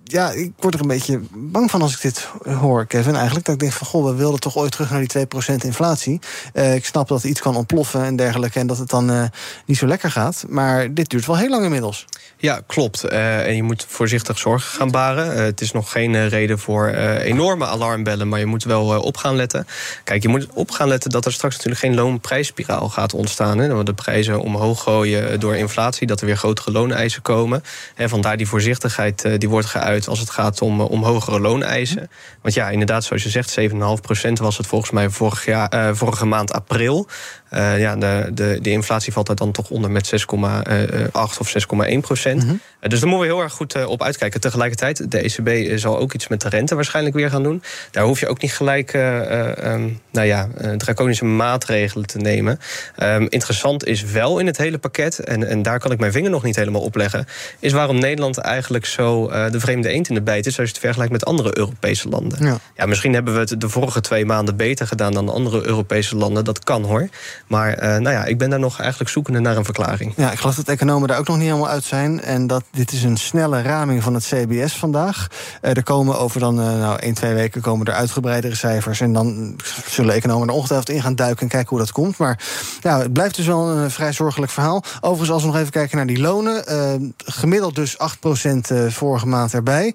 [0.08, 3.14] ja, ik word er een beetje bang van als ik dit hoor, Kevin.
[3.14, 6.20] Eigenlijk dat ik denk van, goh, we wilden toch ooit terug naar die 2% inflatie.
[6.52, 8.58] Eh, ik snap dat iets kan ontploffen en dergelijke...
[8.58, 9.24] en dat het dan eh,
[9.66, 10.44] niet zo lekker gaat.
[10.48, 12.04] Maar dit duurt wel heel lang inmiddels.
[12.36, 13.04] Ja, klopt.
[13.04, 15.44] Eh, en je moet voorzichtig zorgen gaan baren.
[15.44, 19.66] Het is nog geen reden voor enorme alarmbellen, maar je moet wel op gaan letten.
[20.04, 23.58] Kijk, je moet op gaan letten dat er straks natuurlijk geen loonprijsspiraal gaat ontstaan.
[23.58, 27.62] Hè, dat we de prijzen omhoog gooien door inflatie, dat er weer grotere looneisen komen.
[27.94, 32.10] En vandaar die voorzichtigheid die wordt geuit als het gaat om, eh, om hogere looneisen.
[32.42, 36.26] Want ja, inderdaad, zoals je zegt, 7,5% was het volgens mij vorig jaar, eh, vorige
[36.26, 37.08] maand april.
[37.48, 41.54] Eh, ja, de, de, de inflatie valt er dan toch onder met 6,8 of
[41.92, 42.44] 6,1 procent.
[42.44, 42.54] Mhm.
[42.80, 44.40] Eh, dus daar moeten we heel erg goed eh, op uitkijken.
[44.40, 47.62] Tegelijkertijd, de ECB eh, zal ook iets met de rente waarschijnlijk weer gaan doen.
[47.90, 52.18] Daar hoef je ook niet gelijk eh, eh, ehm, nou ja, eh, draconische maatregelen te
[52.18, 52.58] nemen.
[52.96, 56.30] Ehm, interessant is wel in het hele pakket, en, en daar kan ik mijn vinger
[56.30, 57.26] nog niet helemaal op leggen,
[57.58, 60.72] is waarom Nederland eigenlijk zo eh, de vreemde eend in de bijt is als je
[60.72, 62.44] het vergelijkt met andere Europese landen.
[62.44, 62.58] Ja.
[62.76, 66.44] Ja, misschien hebben we het de vorige twee maanden beter gedaan dan andere Europese landen.
[66.44, 67.08] Dat kan hoor.
[67.46, 70.12] Maar eh, nou ja, ik ben daar nog eigenlijk zoekende naar een verklaring.
[70.16, 72.22] Ja, ik geloof dat economen daar ook nog niet helemaal uit zijn.
[72.22, 75.26] En dat dit is een snelle raming van het CBS vandaag.
[75.60, 79.00] Eh, er komen over dan, eh, nou, 1, 2 weken komen er uitgebreidere cijfers.
[79.00, 79.56] En dan
[79.86, 82.18] zullen economen er ongetwijfeld in gaan duiken en kijken hoe dat komt.
[82.18, 82.38] Maar
[82.80, 84.82] ja, het blijft dus wel een vrij zorgelijk verhaal.
[85.00, 87.14] Overigens, als we nog even kijken naar die lonen.
[87.24, 89.94] gemiddeld dus 8% eh, vorige maand erbij.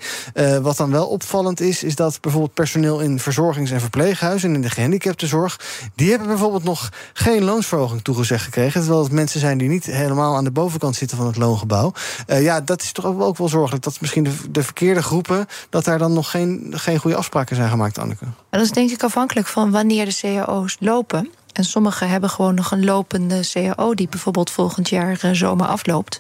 [0.61, 4.61] Wat dan wel opvallend is, is dat bijvoorbeeld personeel in verzorgings- en verpleeghuizen en in
[4.61, 5.59] de gehandicaptenzorg.
[5.95, 8.81] die hebben bijvoorbeeld nog geen loonsverhoging toegezegd gekregen.
[8.81, 11.93] Terwijl het mensen zijn die niet helemaal aan de bovenkant zitten van het loongebouw.
[12.27, 13.83] Eh, ja, dat is toch ook wel, zorgelijk.
[13.83, 15.47] Dat misschien de, de verkeerde groepen.
[15.69, 18.25] dat daar dan nog geen, geen goede afspraken zijn gemaakt, Anneke.
[18.49, 21.29] Dat is denk ik afhankelijk van wanneer de cao's lopen.
[21.53, 23.93] En sommigen hebben gewoon nog een lopende cao...
[23.93, 26.19] die bijvoorbeeld volgend jaar eh, zomer afloopt.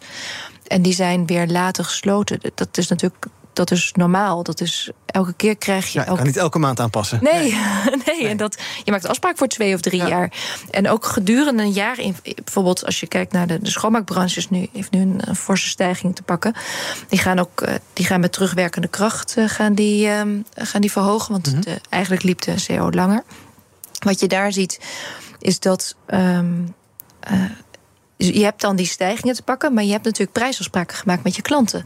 [0.67, 2.39] En die zijn weer later gesloten.
[2.55, 4.43] Dat is natuurlijk dat is normaal.
[4.43, 5.91] Dat is, elke keer krijg je...
[5.93, 7.19] Ja, je elke- kan niet elke maand aanpassen.
[7.21, 7.57] Nee,
[8.05, 8.27] nee.
[8.31, 10.31] En dat, je maakt afspraak voor twee of drie jaar.
[10.71, 14.49] En ook gedurende een jaar, in, bijvoorbeeld als je kijkt naar de, de schoonmaakbranche, is
[14.49, 16.53] nu, heeft nu een, een forse stijging te pakken.
[17.09, 20.91] Die gaan ook eh, die gaan met terugwerkende kracht eh, gaan die, ehm, gaan die
[20.91, 21.31] verhogen.
[21.31, 23.23] Want de- eigenlijk liep de CO langer.
[24.03, 24.79] Wat je daar ziet,
[25.39, 25.95] is dat.
[26.05, 26.53] ehm,
[27.19, 27.43] eh,
[28.17, 31.41] je hebt dan die stijgingen te pakken, maar je hebt natuurlijk prijsafspraken gemaakt met je
[31.41, 31.85] klanten.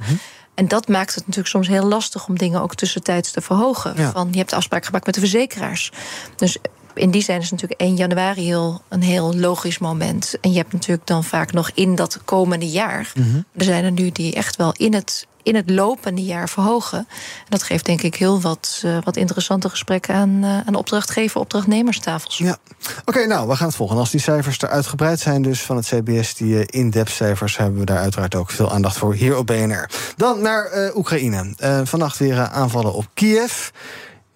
[0.55, 3.93] En dat maakt het natuurlijk soms heel lastig om dingen ook tussentijds te verhogen.
[3.97, 4.11] Ja.
[4.11, 5.91] Van, je hebt afspraken gemaakt met de verzekeraars.
[6.35, 6.57] Dus
[6.93, 10.37] in die zin is natuurlijk 1 januari heel, een heel logisch moment.
[10.41, 13.11] En je hebt natuurlijk dan vaak nog in dat komende jaar.
[13.55, 16.97] Er zijn er nu die echt wel in het, in het lopende jaar verhogen.
[16.97, 21.39] En dat geeft denk ik heel wat, eh, wat interessante gesprekken aan, eh, aan opdrachtgever,
[21.39, 22.37] opdrachtnemerstafels.
[22.37, 22.57] Ja.
[23.05, 23.97] Oké, nou, we gaan het volgen.
[23.97, 27.79] Als die cijfers er uitgebreid zijn, dus van het CBS, die eh, in-depth cijfers, hebben
[27.79, 29.89] we daar uiteraard ook veel aandacht voor hier op BNR.
[30.15, 31.53] Dan naar Oekraïne.
[31.83, 33.69] Vannacht weer aanvallen op Kiev.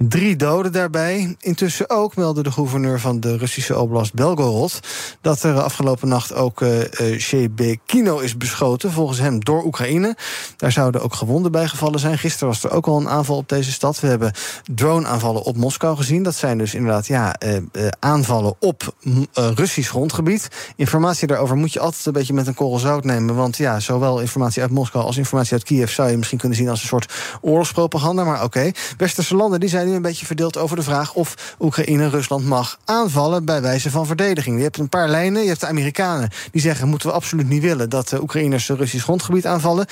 [0.08, 1.36] Drie doden daarbij.
[1.40, 4.80] Intussen ook meldde de gouverneur van de Russische oblast Belgorod...
[5.22, 10.16] dat er afgelopen nacht ook eh eh, Shebekino is beschoten, volgens hem door Oekraïne.
[10.58, 12.18] Daar zouden ook gewonden bij gevallen zijn.
[12.18, 14.00] Gisteren was er ook al een aanval op deze stad.
[14.00, 14.34] We hebben
[14.74, 16.24] drone-aanvallen op Moskou gezien.
[16.24, 17.64] Dat zijn dus inderdaad ja, eh, eh,
[18.00, 18.96] aanvallen op
[19.34, 20.48] eh, Russisch grondgebied.
[20.76, 23.36] Informatie daarover moet je altijd een beetje met een korrel zout nemen.
[23.36, 25.92] Want ja, zowel informatie uit Moskou als informatie uit Kiev...
[25.92, 28.24] zou je misschien kunnen zien als een soort oorlogspropaganda.
[28.24, 31.14] Maar oké, westerse landen die zijn een beetje verdeeld over de vraag...
[31.14, 34.58] of Oekraïne Rusland mag aanvallen bij wijze van verdediging.
[34.58, 35.42] Je hebt een paar lijnen.
[35.42, 36.88] Je hebt de Amerikanen die zeggen...
[36.88, 39.86] moeten we absoluut niet willen dat de Oekraïners Russisch grondgebied aanvallen.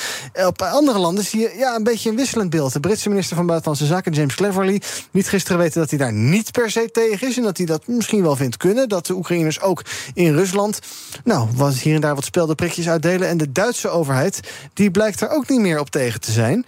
[0.46, 2.74] Op andere landen zie je ja, een beetje een wisselend beeld.
[2.74, 4.82] De Britse minister van Buitenlandse Zaken, James Cleverly...
[5.12, 7.38] liet gisteren weten dat hij daar niet per se tegen is...
[7.38, 8.90] en dat hij dat misschien wel vindt kunnen.
[8.90, 9.84] Dat de Oekraïners ook
[10.14, 10.80] in Rusland...
[11.24, 13.28] nou, wat hier en daar wat speldenprikjes uitdelen.
[13.28, 14.40] En de Duitse overheid
[14.74, 16.66] die blijkt er ook niet meer op tegen te zijn.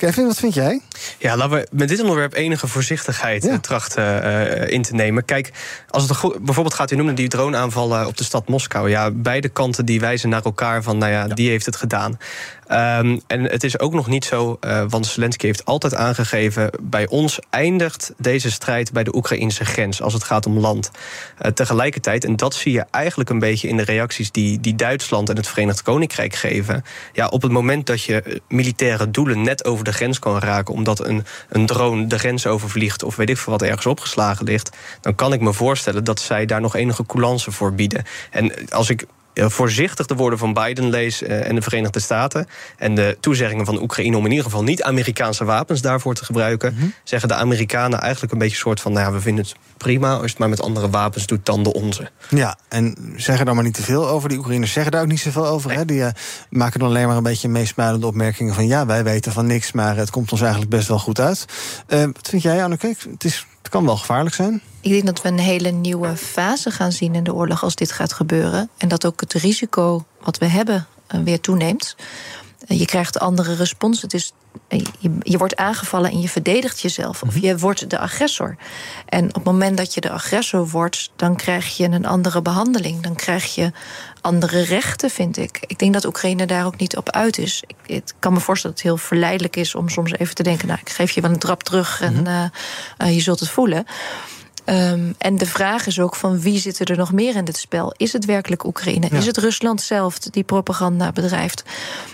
[0.00, 0.80] Kevin, wat vind jij?
[1.18, 3.58] Ja, laten we met dit onderwerp enige voorzichtigheid ja.
[3.58, 5.24] trachten uh, in te nemen.
[5.24, 5.52] Kijk,
[5.88, 8.90] als het bijvoorbeeld gaat, u noemde die droneaanvallen op de stad Moskou.
[8.90, 11.34] Ja, beide kanten die wijzen naar elkaar van, nou ja, ja.
[11.34, 12.18] die heeft het gedaan.
[12.72, 16.70] Um, en het is ook nog niet zo, uh, want Zelensky heeft altijd aangegeven...
[16.80, 20.02] bij ons eindigt deze strijd bij de Oekraïnse grens...
[20.02, 20.90] als het gaat om land.
[21.42, 24.30] Uh, tegelijkertijd, en dat zie je eigenlijk een beetje in de reacties...
[24.30, 26.84] die, die Duitsland en het Verenigd Koninkrijk geven...
[27.12, 30.74] ja, op het moment dat je militaire doelen net over de grens kan raken...
[30.74, 34.76] omdat een, een drone de grens overvliegt of weet ik veel wat ergens opgeslagen ligt...
[35.00, 38.04] dan kan ik me voorstellen dat zij daar nog enige coulance voor bieden.
[38.30, 42.46] En als ik voorzichtig de woorden van Biden lees uh, en de Verenigde Staten.
[42.76, 46.72] En de toezeggingen van Oekraïne om in ieder geval niet Amerikaanse wapens daarvoor te gebruiken.
[46.72, 46.94] Mm -hmm.
[47.04, 50.12] Zeggen de Amerikanen eigenlijk een beetje een soort van: nou ja, we vinden het prima
[50.12, 52.10] als je het maar met andere wapens doet dan de onze.
[52.28, 54.28] Ja, en zeggen daar maar niet te veel over.
[54.28, 55.68] Die Oekraïners zeggen daar ook niet zoveel over.
[55.68, 55.78] Nee.
[55.78, 55.84] Hè?
[55.84, 56.08] Die uh,
[56.50, 59.96] maken dan alleen maar een beetje meesmuilende opmerkingen van: ja, wij weten van niks, maar
[59.96, 61.44] het komt ons eigenlijk best wel goed uit.
[61.88, 62.94] Uh, wat vind jij, Anneke?
[63.10, 64.60] Het, is, het kan wel gevaarlijk zijn.
[64.80, 67.92] Ik denk dat we een hele nieuwe fase gaan zien in de oorlog als dit
[67.92, 68.70] gaat gebeuren.
[68.76, 70.86] En dat ook het risico wat we hebben
[71.24, 71.96] weer toeneemt.
[72.78, 74.02] Je krijgt andere respons.
[74.02, 74.32] Het is,
[74.98, 77.22] je, je wordt aangevallen en je verdedigt jezelf.
[77.22, 78.56] Of je wordt de agressor.
[79.06, 83.02] En op het moment dat je de agressor wordt, dan krijg je een andere behandeling.
[83.02, 83.72] Dan krijg je
[84.20, 85.60] andere rechten, vind ik.
[85.66, 87.62] Ik denk dat Oekraïne daar ook niet op uit is.
[87.86, 90.80] Ik, kan me voorstellen dat het heel verleidelijk is om soms even te denken: nou,
[90.80, 92.44] ik geef je wel een trap terug en uh,
[92.98, 93.86] uh, je zult het voelen.
[94.70, 97.94] Um, en de vraag is ook van wie zit er nog meer in dit spel?
[97.96, 99.08] Is het werkelijk Oekraïne?
[99.10, 99.16] Ja.
[99.16, 101.64] Is het Rusland zelf die propaganda bedrijft?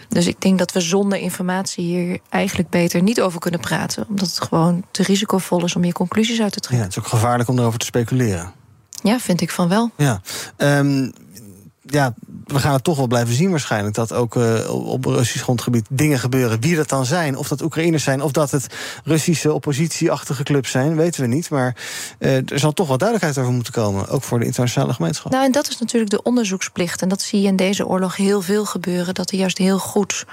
[0.09, 4.07] Dus ik denk dat we zonder informatie hier eigenlijk beter niet over kunnen praten.
[4.09, 6.78] Omdat het gewoon te risicovol is om je conclusies uit te trekken.
[6.78, 8.52] Ja, het is ook gevaarlijk om erover te speculeren.
[9.02, 9.90] Ja, vind ik van wel.
[9.96, 10.20] Ja.
[10.57, 11.12] Um,
[11.87, 12.14] ja,
[12.45, 13.95] we gaan het toch wel blijven zien waarschijnlijk...
[13.95, 16.61] dat ook uh, op Russisch grondgebied dingen gebeuren.
[16.61, 18.22] Wie dat dan zijn, of dat Oekraïners zijn...
[18.22, 18.66] of dat het
[19.05, 21.51] Russische oppositieachtige clubs zijn, weten we niet.
[21.51, 21.76] Maar
[22.18, 24.09] uh, er zal toch wel duidelijkheid over moeten komen.
[24.09, 25.32] Ook voor de internationale gemeenschap.
[25.32, 27.03] Nou, en dat is natuurlijk de onderzoeksplicht.
[27.03, 29.14] En dat zie je in deze oorlog heel veel gebeuren.
[29.14, 30.24] Dat er juist heel goed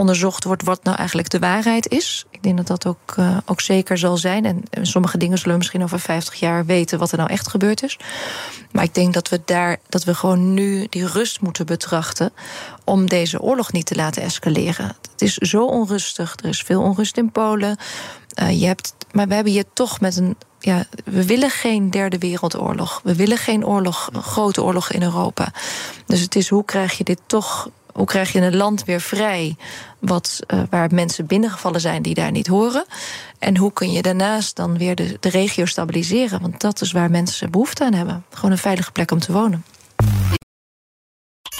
[0.00, 0.62] onderzocht wordt...
[0.62, 2.26] wat nou eigenlijk de waarheid is.
[2.30, 4.44] Ik denk dat dat ook, uh, ook zeker zal zijn.
[4.44, 6.98] En sommige dingen zullen we misschien over 50 jaar weten...
[6.98, 7.98] wat er nou echt gebeurd is.
[8.70, 12.32] Maar ik denk dat we daar dat we gewoon nu die rust moeten betrachten
[12.84, 14.96] om deze oorlog niet te laten escaleren.
[15.12, 16.36] Het is zo onrustig.
[16.42, 17.76] Er is veel onrust in Polen.
[18.42, 20.36] Uh, je hebt, maar we hebben hier toch met een.
[20.62, 23.00] Ja, we willen geen derde wereldoorlog.
[23.04, 25.52] We willen geen oorlog, grote oorlog in Europa.
[26.06, 29.56] Dus het is hoe krijg je dit toch hoe krijg je een land weer vrij
[29.98, 32.84] wat, uh, waar mensen binnengevallen zijn die daar niet horen?
[33.38, 36.40] En hoe kun je daarnaast dan weer de, de regio stabiliseren?
[36.40, 38.24] Want dat is waar mensen behoefte aan hebben.
[38.30, 39.64] Gewoon een veilige plek om te wonen.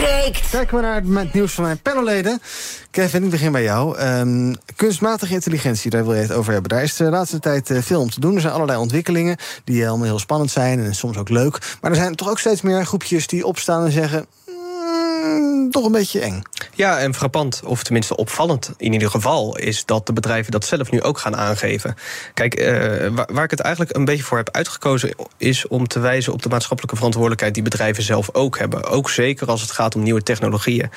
[0.00, 0.50] breekt.
[0.50, 2.40] Kijken we naar het nieuws van mijn panelleden.
[2.90, 4.00] Kevin, ik begin bij jou.
[4.00, 6.70] Um, kunstmatige intelligentie, daar wil je het over hebben.
[6.70, 8.34] Daar is de laatste tijd uh, veel om te doen.
[8.34, 11.58] Er zijn allerlei ontwikkelingen die allemaal heel spannend zijn en soms ook leuk.
[11.80, 14.26] Maar er zijn toch ook steeds meer groepjes die opstaan en zeggen
[15.70, 16.42] toch een beetje eng.
[16.74, 19.58] Ja, en frappant, of tenminste opvallend in ieder geval...
[19.58, 21.94] is dat de bedrijven dat zelf nu ook gaan aangeven.
[22.34, 22.66] Kijk, uh,
[23.14, 25.14] waar, waar, ik het eigenlijk een beetje voor heb uitgekozen...
[25.36, 27.54] is om te wijzen op de maatschappelijke verantwoordelijkheid...
[27.54, 28.84] die bedrijven zelf ook hebben.
[28.84, 30.90] Ook zeker als het gaat om nieuwe technologieën.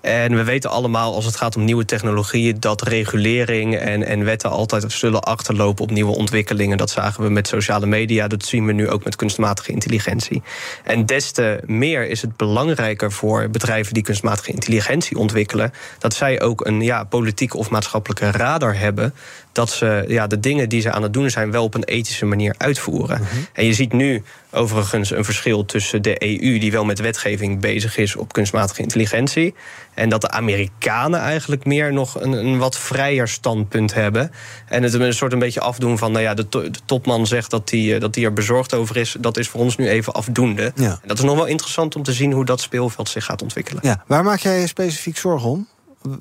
[0.00, 2.60] En we weten allemaal, als het gaat om nieuwe technologieën...
[2.60, 6.76] dat regulering en, en wetten altijd zullen achterlopen op nieuwe ontwikkelingen.
[6.76, 10.42] Dat zagen we met sociale media, dat zien we nu ook met kunstmatige intelligentie.
[10.84, 13.94] En des te meer is het belangrijker voor bedrijven...
[13.94, 15.72] die kunstmatige intelligentie ontwikkelen...
[15.98, 19.14] dat zij ook een ja, politieke of maatschappelijke radar hebben...
[19.56, 21.50] dat ze ja, de dingen die ze aan het doen zijn...
[21.50, 23.20] wel op een ethische manier uitvoeren.
[23.20, 23.46] Mm -hmm.
[23.52, 26.58] En je ziet nu overigens een verschil tussen de EU...
[26.58, 29.54] die wel met wetgeving bezig is op kunstmatige intelligentie...
[29.94, 34.30] en dat de Amerikanen eigenlijk meer nog een, een wat vrijer standpunt hebben...
[34.68, 36.12] en het een soort een beetje afdoen van...
[36.12, 39.16] nou ja, de, to de topman zegt dat hij dat die er bezorgd over is...
[39.20, 40.72] dat is voor ons nu even afdoende.
[40.74, 40.90] Ja.
[40.90, 43.80] En dat is nog wel interessant om te zien hoe dat speelveld zich gaat ontwikkelen.
[43.84, 45.66] Ja, waar maak jij je specifiek zorgen om?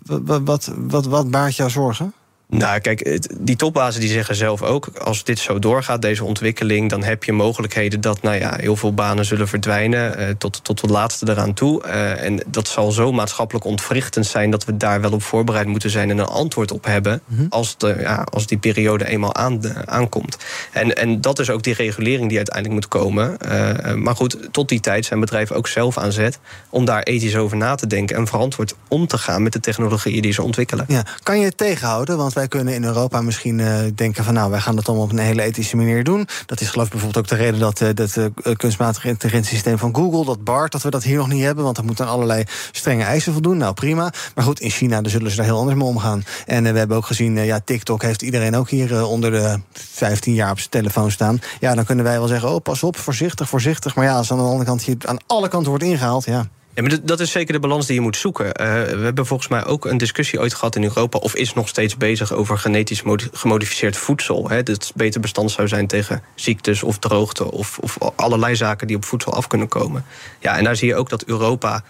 [0.05, 2.13] Wat, wat, wat, wat baart jou zorgen?
[2.49, 4.87] Nou, kijk, die topbazen die zeggen zelf ook...
[4.87, 6.89] als dit zo doorgaat, deze ontwikkeling...
[6.89, 10.17] dan heb je mogelijkheden dat nou ja, heel veel banen zullen verdwijnen...
[10.17, 11.83] Eh, tot, tot het laatste eraan toe.
[11.83, 14.51] Eh, en dat zal zo maatschappelijk ontwrichtend zijn...
[14.51, 16.09] dat we daar wel op voorbereid moeten zijn...
[16.09, 17.45] en een antwoord op hebben Mhm.
[17.49, 20.37] als, de, ja, als die periode eenmaal aan, aankomt.
[20.71, 23.39] En, en dat is ook die regulering die uiteindelijk moet komen.
[23.39, 26.39] Eh, maar goed, tot die tijd zijn bedrijven ook zelf aan zet...
[26.69, 28.15] om daar ethisch over na te denken...
[28.15, 30.85] en verantwoord om te gaan met de technologieën die ze ontwikkelen.
[30.87, 32.17] Ja, kan je het tegenhouden?
[32.17, 34.33] Want wij kunnen in Europa misschien eh, denken van...
[34.33, 36.27] nou, wij gaan dat allemaal op een hele ethische manier doen.
[36.45, 39.95] Dat is geloof ik bijvoorbeeld ook de reden dat het dat, eh, kunstmatige intelligentiesysteem van
[39.95, 40.25] Google...
[40.25, 41.63] dat BART, dat we dat hier nog niet hebben...
[41.63, 43.57] want dat moet aan allerlei strenge eisen voldoen.
[43.57, 44.13] Nou, prima.
[44.35, 46.23] Maar goed, in China daar zullen ze daar heel anders mee omgaan.
[46.45, 49.31] En eh, we hebben ook gezien, eh, ja, TikTok heeft iedereen ook hier eh, onder
[49.31, 51.39] de 15 jaar op zijn telefoon staan.
[51.59, 53.95] Ja, dan kunnen wij wel zeggen, oh, pas op, voorzichtig, voorzichtig.
[53.95, 56.47] Maar ja, als aan de andere kant hier aan alle kanten wordt ingehaald, ja...
[56.75, 58.53] Ja, maar dat- is zeker de balans die je moet zoeken.
[58.53, 61.17] Eh, we hebben volgens mij ook een discussie ooit gehad in Europa...
[61.17, 64.49] of is nog steeds bezig over genetisch modi- gemodificeerd voedsel.
[64.49, 67.51] Hè, dat het beter bestand zou zijn tegen ziektes of droogte...
[67.51, 70.05] Of, of allerlei zaken die op voedsel af kunnen komen.
[70.39, 71.83] Ja, en daar zie je ook dat Europa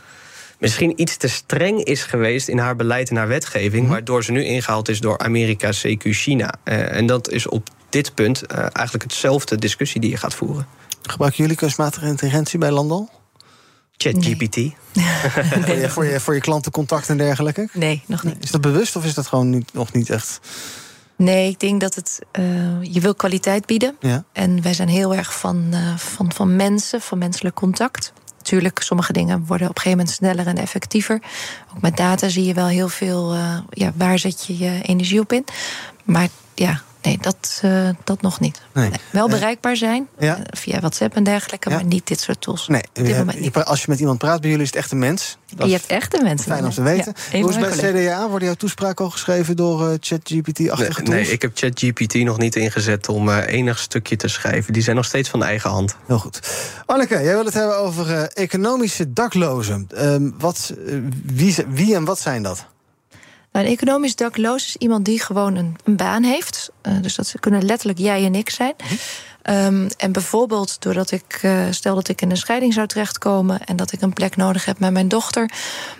[0.58, 2.48] misschien iets te streng is geweest...
[2.48, 3.88] in haar beleid en haar wetgeving...
[3.88, 6.54] waardoor ze nu ingehaald is door Amerika, CQ, China.
[6.64, 10.68] Eh, en dat is op dit punt eh, eigenlijk hetzelfde discussie die je gaat voeren.
[11.02, 13.15] Gebruiken jullie kunstmatige intelligentie bij Landal?
[14.12, 14.56] ChatGPT.
[15.66, 17.70] voor, je, voor, je, voor je klantencontact en dergelijke?
[17.74, 18.36] Nee, nog niet.
[18.40, 20.40] Is dat bewust of is dat gewoon niet, nog niet echt...
[21.18, 22.20] Nee, ik denk dat het.
[22.32, 22.44] eh,
[22.82, 23.96] je wil kwaliteit bieden.
[24.00, 24.24] Ja.
[24.32, 28.14] En wij zijn heel erg van, eh, van, van mensen, van menselijk contact.
[28.38, 31.22] Natuurlijk, sommige dingen worden op een gegeven moment sneller en effectiever.
[31.76, 33.34] Ook met data zie je wel heel veel.
[33.34, 35.46] eh, ja, waar zet je je energie op in?
[36.04, 38.62] Maar ja, nee, dat, eh, dat nog niet.
[38.74, 38.90] Nee.
[39.12, 40.36] Wel bereikbaar zijn Ja.
[40.38, 42.68] eh, via WhatsApp en dergelijke, maar niet dit soort tools.
[42.68, 44.80] Nee, Op dit je- moment je- als je met iemand praat bij jullie is het
[44.80, 45.38] echt een mens.
[45.56, 46.52] Dat je hebt echte mensen.
[46.52, 47.14] fijn om te weten.
[47.16, 47.96] Ja, een Hoe is het bij het.
[48.08, 48.30] CDA?
[48.30, 51.30] Worden jouw toespraken al geschreven door eh, ChatGPT-achtige Nee, tools?
[51.30, 54.74] ik heb ChatGPT nog niet ingezet om eh, enig stukje te schrijven.
[54.74, 55.96] Die zijn nog steeds van eigen hand.
[56.08, 56.40] Heel goed.
[56.86, 59.88] Anneke, jij wil het hebben over eh, economische daklozen.
[59.96, 60.96] Ehm, wat, eh,
[61.26, 62.66] wie, wie en wat zijn dat?
[63.56, 66.72] Nou, een economisch dakloos is iemand die gewoon een, een baan heeft.
[66.82, 68.74] Eh, dus dat kunnen letterlijk jij en ik zijn.
[69.42, 73.76] Ehm, en bijvoorbeeld doordat ik, eh, stel dat ik in een scheiding zou terechtkomen en
[73.76, 75.52] dat ik een plek nodig heb met mijn dochter,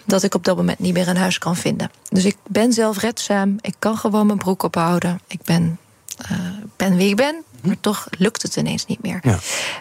[0.06, 1.92] dat ik op dat moment niet meer een huis kan vinden.
[2.10, 5.20] Dus ik ben zelfredzaam, ik kan gewoon mijn broek ophouden.
[5.28, 5.78] Ik ben,
[6.18, 6.38] eh,
[6.76, 9.20] ben wie ik ben, maar toch lukt het ineens niet meer.
[9.22, 9.40] Ja.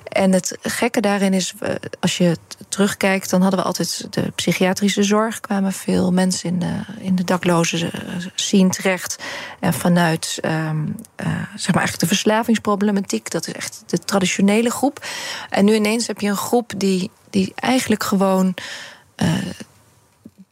[0.08, 1.54] En het gekke daarin is,
[2.00, 2.36] als je
[2.68, 5.40] terugkijkt, dan hadden we altijd de psychiatrische zorg.
[5.40, 8.00] kwamen veel mensen in de, in de daklozen eh,
[8.34, 9.22] zien terecht.
[9.60, 15.06] En vanuit ehm, eh, zeg maar eigenlijk de verslavingsproblematiek, dat is echt de traditionele groep.
[15.50, 18.54] En nu ineens heb je een groep die, die eigenlijk gewoon.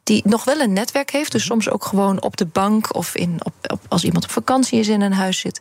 [0.02, 1.32] Die nog wel een netwerk heeft.
[1.32, 4.78] Dus soms ook gewoon op de bank of in, op, op, als iemand op vakantie
[4.78, 5.60] is in een huis zit.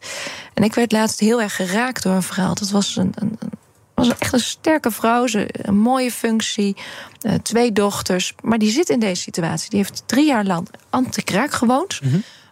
[0.53, 2.53] En ik werd laatst heel erg geraakt door een verhaal.
[2.53, 3.37] Dat was een, een,
[3.93, 6.75] was echt een sterke vrouw, ze, een mooie functie,
[7.21, 8.33] eh, twee dochters.
[8.41, 9.69] Maar die zit in deze situatie.
[9.69, 11.99] Die heeft drie jaar lang anti-kraak gewoond.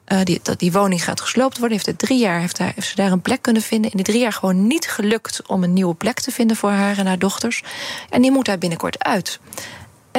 [0.06, 1.80] Eh, die, dat die woning gaat gesloopt worden.
[1.84, 3.92] Heeft drie jaar heeft, daar, heeft ze daar een plek kunnen vinden.
[3.92, 6.98] In die drie jaar gewoon niet gelukt om een nieuwe plek te vinden voor haar
[6.98, 7.64] en haar dochters.
[8.10, 9.40] En die moet daar binnenkort uit.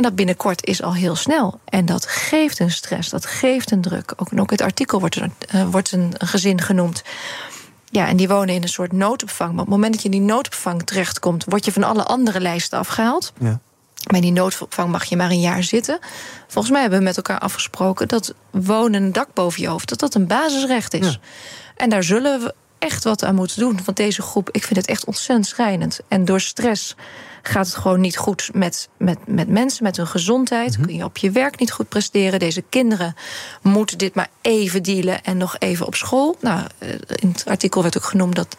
[0.00, 1.60] En dat binnenkort is al heel snel.
[1.64, 4.12] En dat geeft een stress, dat geeft een druk.
[4.16, 7.02] Ook, en ook het artikel wordt, er, eh, wordt een, gezin genoemd.
[7.84, 9.50] Ja, en die wonen in een soort noodopvang.
[9.50, 12.40] Maar op het moment dat je in die noodopvang terechtkomt, word je van alle andere
[12.40, 13.32] lijsten afgehaald.
[13.38, 13.60] Ja.
[14.06, 15.98] Maar in die noodopvang mag je maar een jaar zitten.
[16.46, 19.88] Volgens mij hebben we met elkaar afgesproken dat wonen en een dak boven je hoofd,
[19.88, 21.18] dat dat een basisrecht is.
[21.76, 23.80] En daar zullen we echt wat aan moeten doen.
[23.84, 26.00] Want deze groep, ik vind het echt ontzettend schrijnend.
[26.08, 26.94] En door stress
[27.42, 30.78] gaat het gewoon niet goed met, met, met mensen, met hun gezondheid.
[30.80, 32.38] Kun je op je werk niet goed presteren.
[32.38, 33.14] Deze kinderen
[33.62, 36.36] moeten dit maar even dealen en nog even op school.
[36.40, 38.56] Nou, eh, in het artikel werd ook genoemd dat,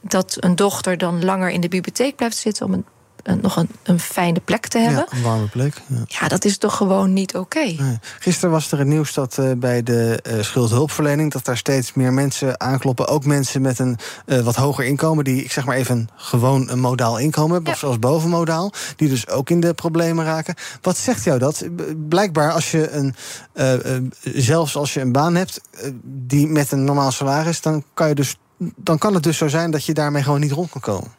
[0.00, 2.84] dat een dochter dan langer in de bibliotheek blijft zitten om een,
[3.28, 5.06] een- nog een, een fijne plek te hebben.
[5.10, 5.82] Ja, een warme plek.
[5.86, 5.96] Ja.
[6.06, 7.58] Ja, dat is toch gewoon niet oké.
[7.64, 7.98] Nee.
[8.18, 11.32] Gisteren was er het nieuws dat eh, bij de eh, schuldhulpverlening...
[11.32, 13.06] dat daar steeds meer mensen aankloppen.
[13.08, 15.24] Ook mensen met een eh, wat hoger inkomen...
[15.24, 17.72] die, ik zeg maar even, gewoon een modaal inkomen hebben...
[17.72, 20.54] of zelfs bovenmodaal, die dus ook in de problemen raken.
[20.82, 21.64] Wat zegt jou dat?
[22.08, 23.14] Blijkbaar als je een...
[23.52, 27.60] eh, eh, zelfs als je een baan hebt eh, die met een normaal salaris...
[27.60, 28.36] dan kan je dus...
[28.58, 31.12] Dan kan het dus zo zijn dat je daarmee gewoon niet rond kan komen.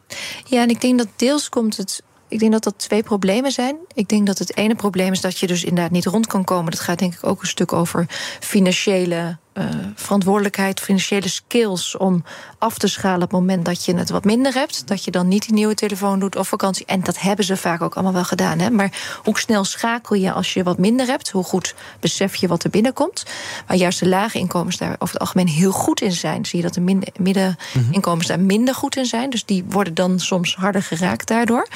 [0.44, 2.02] Ja, en ik denk dat deels komt het.
[2.28, 3.76] Ik denk dat dat twee problemen zijn.
[3.94, 6.70] Ik denk dat het ene probleem is dat je dus inderdaad niet rond kan komen.
[6.70, 8.06] Dat gaat denk ik ook een stuk over
[8.40, 12.24] financiële uh, verantwoordelijkheid, financiële skills om
[12.58, 14.86] af te schalen op het moment dat je het wat minder hebt.
[14.86, 16.86] Dat je dan niet die nieuwe telefoon doet of vakantie.
[16.86, 18.58] En dat hebben ze vaak ook allemaal wel gedaan.
[18.58, 18.70] Hè?
[18.70, 21.30] Maar hoe snel schakel je als je wat minder hebt?
[21.30, 23.24] Hoe goed besef je wat er binnenkomt?
[23.66, 26.44] Waar juist de lage inkomens daar over het algemeen heel goed in zijn.
[26.44, 29.30] Zie je dat de middeninkomens daar minder goed in zijn.
[29.30, 31.68] Dus die worden dan soms harder geraakt daardoor.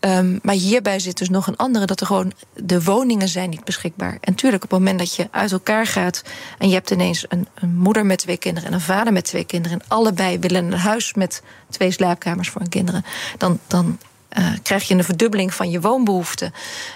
[0.00, 3.64] Um, maar hierbij zit dus nog een andere, dat er gewoon de woningen zijn niet
[3.64, 4.18] beschikbaar.
[4.20, 6.22] En tuurlijk, op het moment dat je uit elkaar gaat
[6.58, 9.44] en je hebt ineens een, een moeder met twee kinderen en een vader met twee
[9.44, 13.04] kinderen, en allebei willen een huis met twee slaapkamers voor hun kinderen,
[13.38, 13.98] dan, dan
[14.38, 16.52] uh, krijg je een verdubbeling van je woonbehoeften.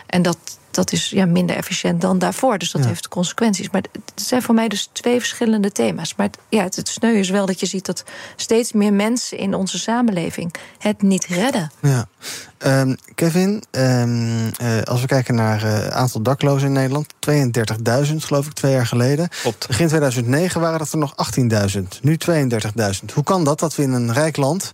[0.07, 0.38] En dat,
[0.75, 2.59] dat is ja, minder efficiënt dan daarvoor.
[2.59, 3.70] Dus dat heeft consequenties.
[3.70, 6.14] Maar het zijn voor mij dus twee verschillende thema's.
[6.14, 8.05] Maar het, ja, het, het sneu is wel dat je ziet dat
[8.37, 11.70] steeds meer mensen in onze samenleving het niet redden.
[11.81, 12.07] Ja.
[12.66, 17.07] Um, Kevin, um, uh, als we kijken naar het uh, aantal daklozen in Nederland,
[18.11, 19.29] 32.000 geloof ik twee jaar geleden.
[19.43, 19.66] Klopt.
[19.66, 21.14] Begin 2009 waren dat er nog
[21.75, 23.14] 18.000, nu 32.000.
[23.14, 24.73] Hoe kan dat dat we in een rijk land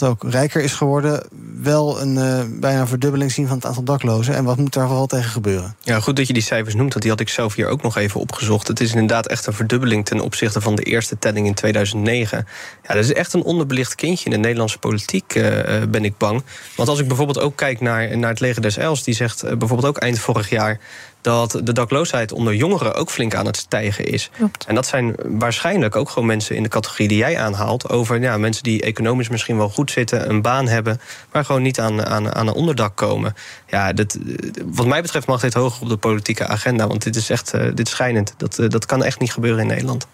[0.00, 1.26] wat ook rijker is geworden,
[1.62, 4.34] wel een uh, bijna verdubbeling zien van het aantal daklozen.
[4.34, 5.76] En wat moet daar vooral tegen gebeuren?
[5.80, 7.96] Ja, goed dat je die cijfers noemt, want die had ik zelf hier ook nog
[7.96, 8.68] even opgezocht.
[8.68, 12.46] Het is inderdaad echt een verdubbeling ten opzichte van de eerste telling in 2009.
[12.88, 15.44] Ja, dat is echt een onderbelicht kindje in de Nederlandse politiek, uh,
[15.88, 16.42] ben ik bang.
[16.76, 19.50] Want als ik bijvoorbeeld ook kijk naar, naar het leger des Els, die zegt uh,
[19.50, 20.80] bijvoorbeeld ook eind vorig jaar
[21.20, 24.30] dat de dakloosheid onder jongeren ook flink aan het stijgen is.
[24.36, 24.64] Klopt.
[24.64, 27.88] En dat zijn waarschijnlijk ook gewoon mensen in de categorie die jij aanhaalt.
[27.88, 31.00] Over ja, mensen die economisch misschien wel goed zitten, een baan hebben,
[31.32, 33.34] maar gewoon niet aan, aan, aan een onderdak komen.
[33.66, 34.18] Ja, dat,
[34.64, 36.86] wat mij betreft mag dit hoger op de politieke agenda.
[36.86, 38.34] Want dit is echt uh, dit is schijnend.
[38.36, 40.06] Dat, uh, dat kan echt niet gebeuren in Nederland.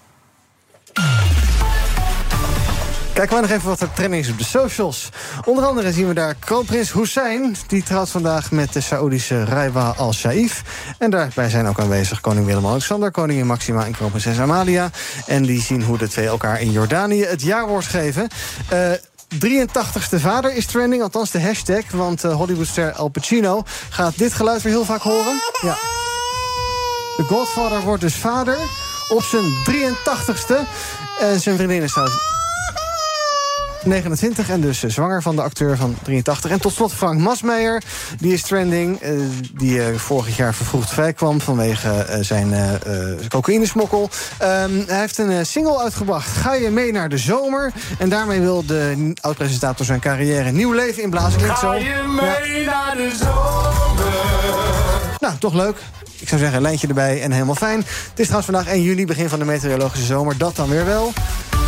[3.12, 5.08] Kijken we nog even wat er trending is op de socials.
[5.44, 7.56] Onder andere zien we daar kroonprins Hussein.
[7.66, 10.62] Die trouwt vandaag met de Saoedische Raiwa al-Shaif.
[10.98, 13.10] En daarbij zijn ook aanwezig koning Willem-Alexander...
[13.10, 14.90] koningin Maxima en kroonprinses Amalia.
[15.26, 18.28] En die zien hoe de twee elkaar in Jordanië het jaarwoord geven.
[18.72, 18.92] Uh,
[19.34, 21.90] 83ste vader is trending, althans de hashtag.
[21.90, 25.40] Want uh, Hollywoodster Al Pacino gaat dit geluid weer heel vaak horen.
[25.62, 25.76] Ja.
[27.16, 28.56] De Godfather wordt dus vader
[29.08, 30.56] op zijn 83ste.
[31.20, 32.31] En zijn vriendin is trouwens
[33.84, 36.50] 29 en dus zwanger van de acteur van 83.
[36.50, 37.82] En tot slot Frank Masmeijer,
[38.18, 39.02] die is trending.
[39.02, 39.20] Uh,
[39.54, 42.78] die uh, vorig jaar vervroegd vrij kwam vanwege uh, zijn
[43.28, 44.02] cocaïnesmokkel.
[44.02, 47.72] Um, hij heeft een single uitgebracht, Ga je mee naar de zomer?
[47.98, 51.38] En daarmee wil de oud-presentator zijn carrière nieuw leven inblazen.
[51.38, 51.68] Klinkt zo.
[51.68, 52.70] Ga je mee ja.
[52.70, 54.12] naar de zomer?
[55.18, 55.76] Nou, toch leuk.
[56.18, 57.78] Ik zou zeggen, een lijntje erbij en helemaal fijn.
[57.78, 60.38] Het is trouwens vandaag 1 juli, begin van de meteorologische zomer.
[60.38, 61.12] Dat dan weer wel.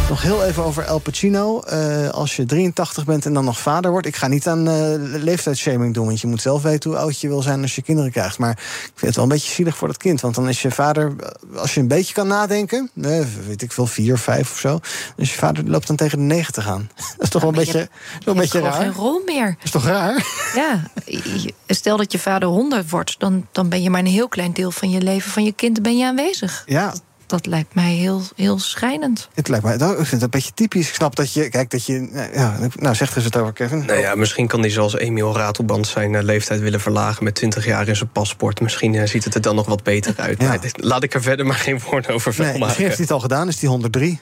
[0.08, 1.62] Nog heel even over El Pacino.
[1.72, 4.06] Uh, als je 83 bent en dan nog vader wordt.
[4.06, 6.06] Ik ga niet aan uh, leeftijdshaming doen.
[6.06, 8.38] Want je moet zelf weten hoe oud je wil zijn als je kinderen krijgt.
[8.38, 10.20] Maar ik vind het wel een beetje zielig voor dat kind.
[10.20, 11.12] Want dan is je vader,
[11.56, 12.90] als je een beetje kan nadenken.
[12.92, 14.78] Nee, weet ik veel, vier, vijf of zo.
[15.16, 16.90] Dus je vader loopt dan tegen de 90 aan.
[17.16, 17.88] Dat is toch wel een beetje, je,
[18.24, 18.72] wel een beetje raar.
[18.72, 19.46] geen rol meer.
[19.46, 20.26] Dat is toch raar?
[20.54, 20.82] Ja,
[21.66, 23.14] stel dat je vader 100 wordt.
[23.18, 25.82] Dan, dan ben je maar een heel klein deel van je leven van je kind
[25.82, 26.62] ben je aanwezig.
[26.66, 26.94] Ja,
[27.26, 29.28] dat lijkt mij heel, heel schijnend.
[29.34, 30.88] Het lijkt mij, ik vind het een beetje typisch.
[30.88, 33.84] Ik snap dat je, kijk, dat je, ja, nou zeg er eens het over, Kevin.
[33.86, 37.64] Nou ja, misschien kan hij zoals Emiel Ratelband zijn uh, leeftijd willen verlagen met 20
[37.64, 38.60] jaar in zijn paspoort.
[38.60, 40.40] Misschien uh, ziet het er dan nog wat beter uit.
[40.40, 40.48] Ja.
[40.48, 42.60] Maar, laat ik er verder maar geen woorden over nee, maken.
[42.60, 44.20] Misschien heeft hij het al gedaan, is die 103.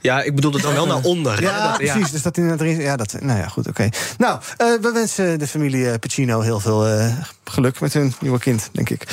[0.00, 1.42] Ja, ik bedoel het dan wel naar onder.
[1.42, 2.10] Ja, dat, precies.
[2.10, 3.82] Dus dat in het ja, dat, nou ja, goed, oké.
[3.82, 3.92] Okay.
[4.18, 8.68] Nou, uh, we wensen de familie Pacino heel veel uh, geluk met hun nieuwe kind,
[8.72, 9.06] denk ik.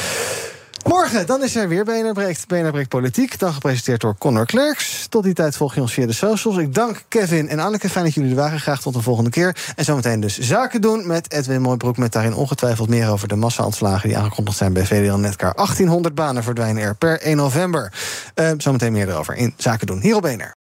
[0.84, 3.40] Morgen, dan is er weer BNR Breekt, Politiek.
[3.40, 5.08] Dan gepresenteerd door Connor Klerks.
[5.08, 6.58] Tot die tijd volg je ons via de socials.
[6.58, 7.90] Ik dank Kevin en Anneke.
[7.90, 8.60] Fijn dat jullie er waren.
[8.60, 9.56] Graag tot de volgende keer.
[9.76, 11.98] En zometeen dus zaken doen met Edwin Mooibroek.
[11.98, 14.10] Met daarin ongetwijfeld meer over de massa-ontslagen...
[14.10, 15.54] die aangekondigd zijn bij VDL Netcar.
[15.56, 17.94] 1800 banen verdwijnen er per 1 november.
[18.36, 20.02] Uh, zometeen meer erover in zaken doen.
[20.02, 20.63] Hier op BNR.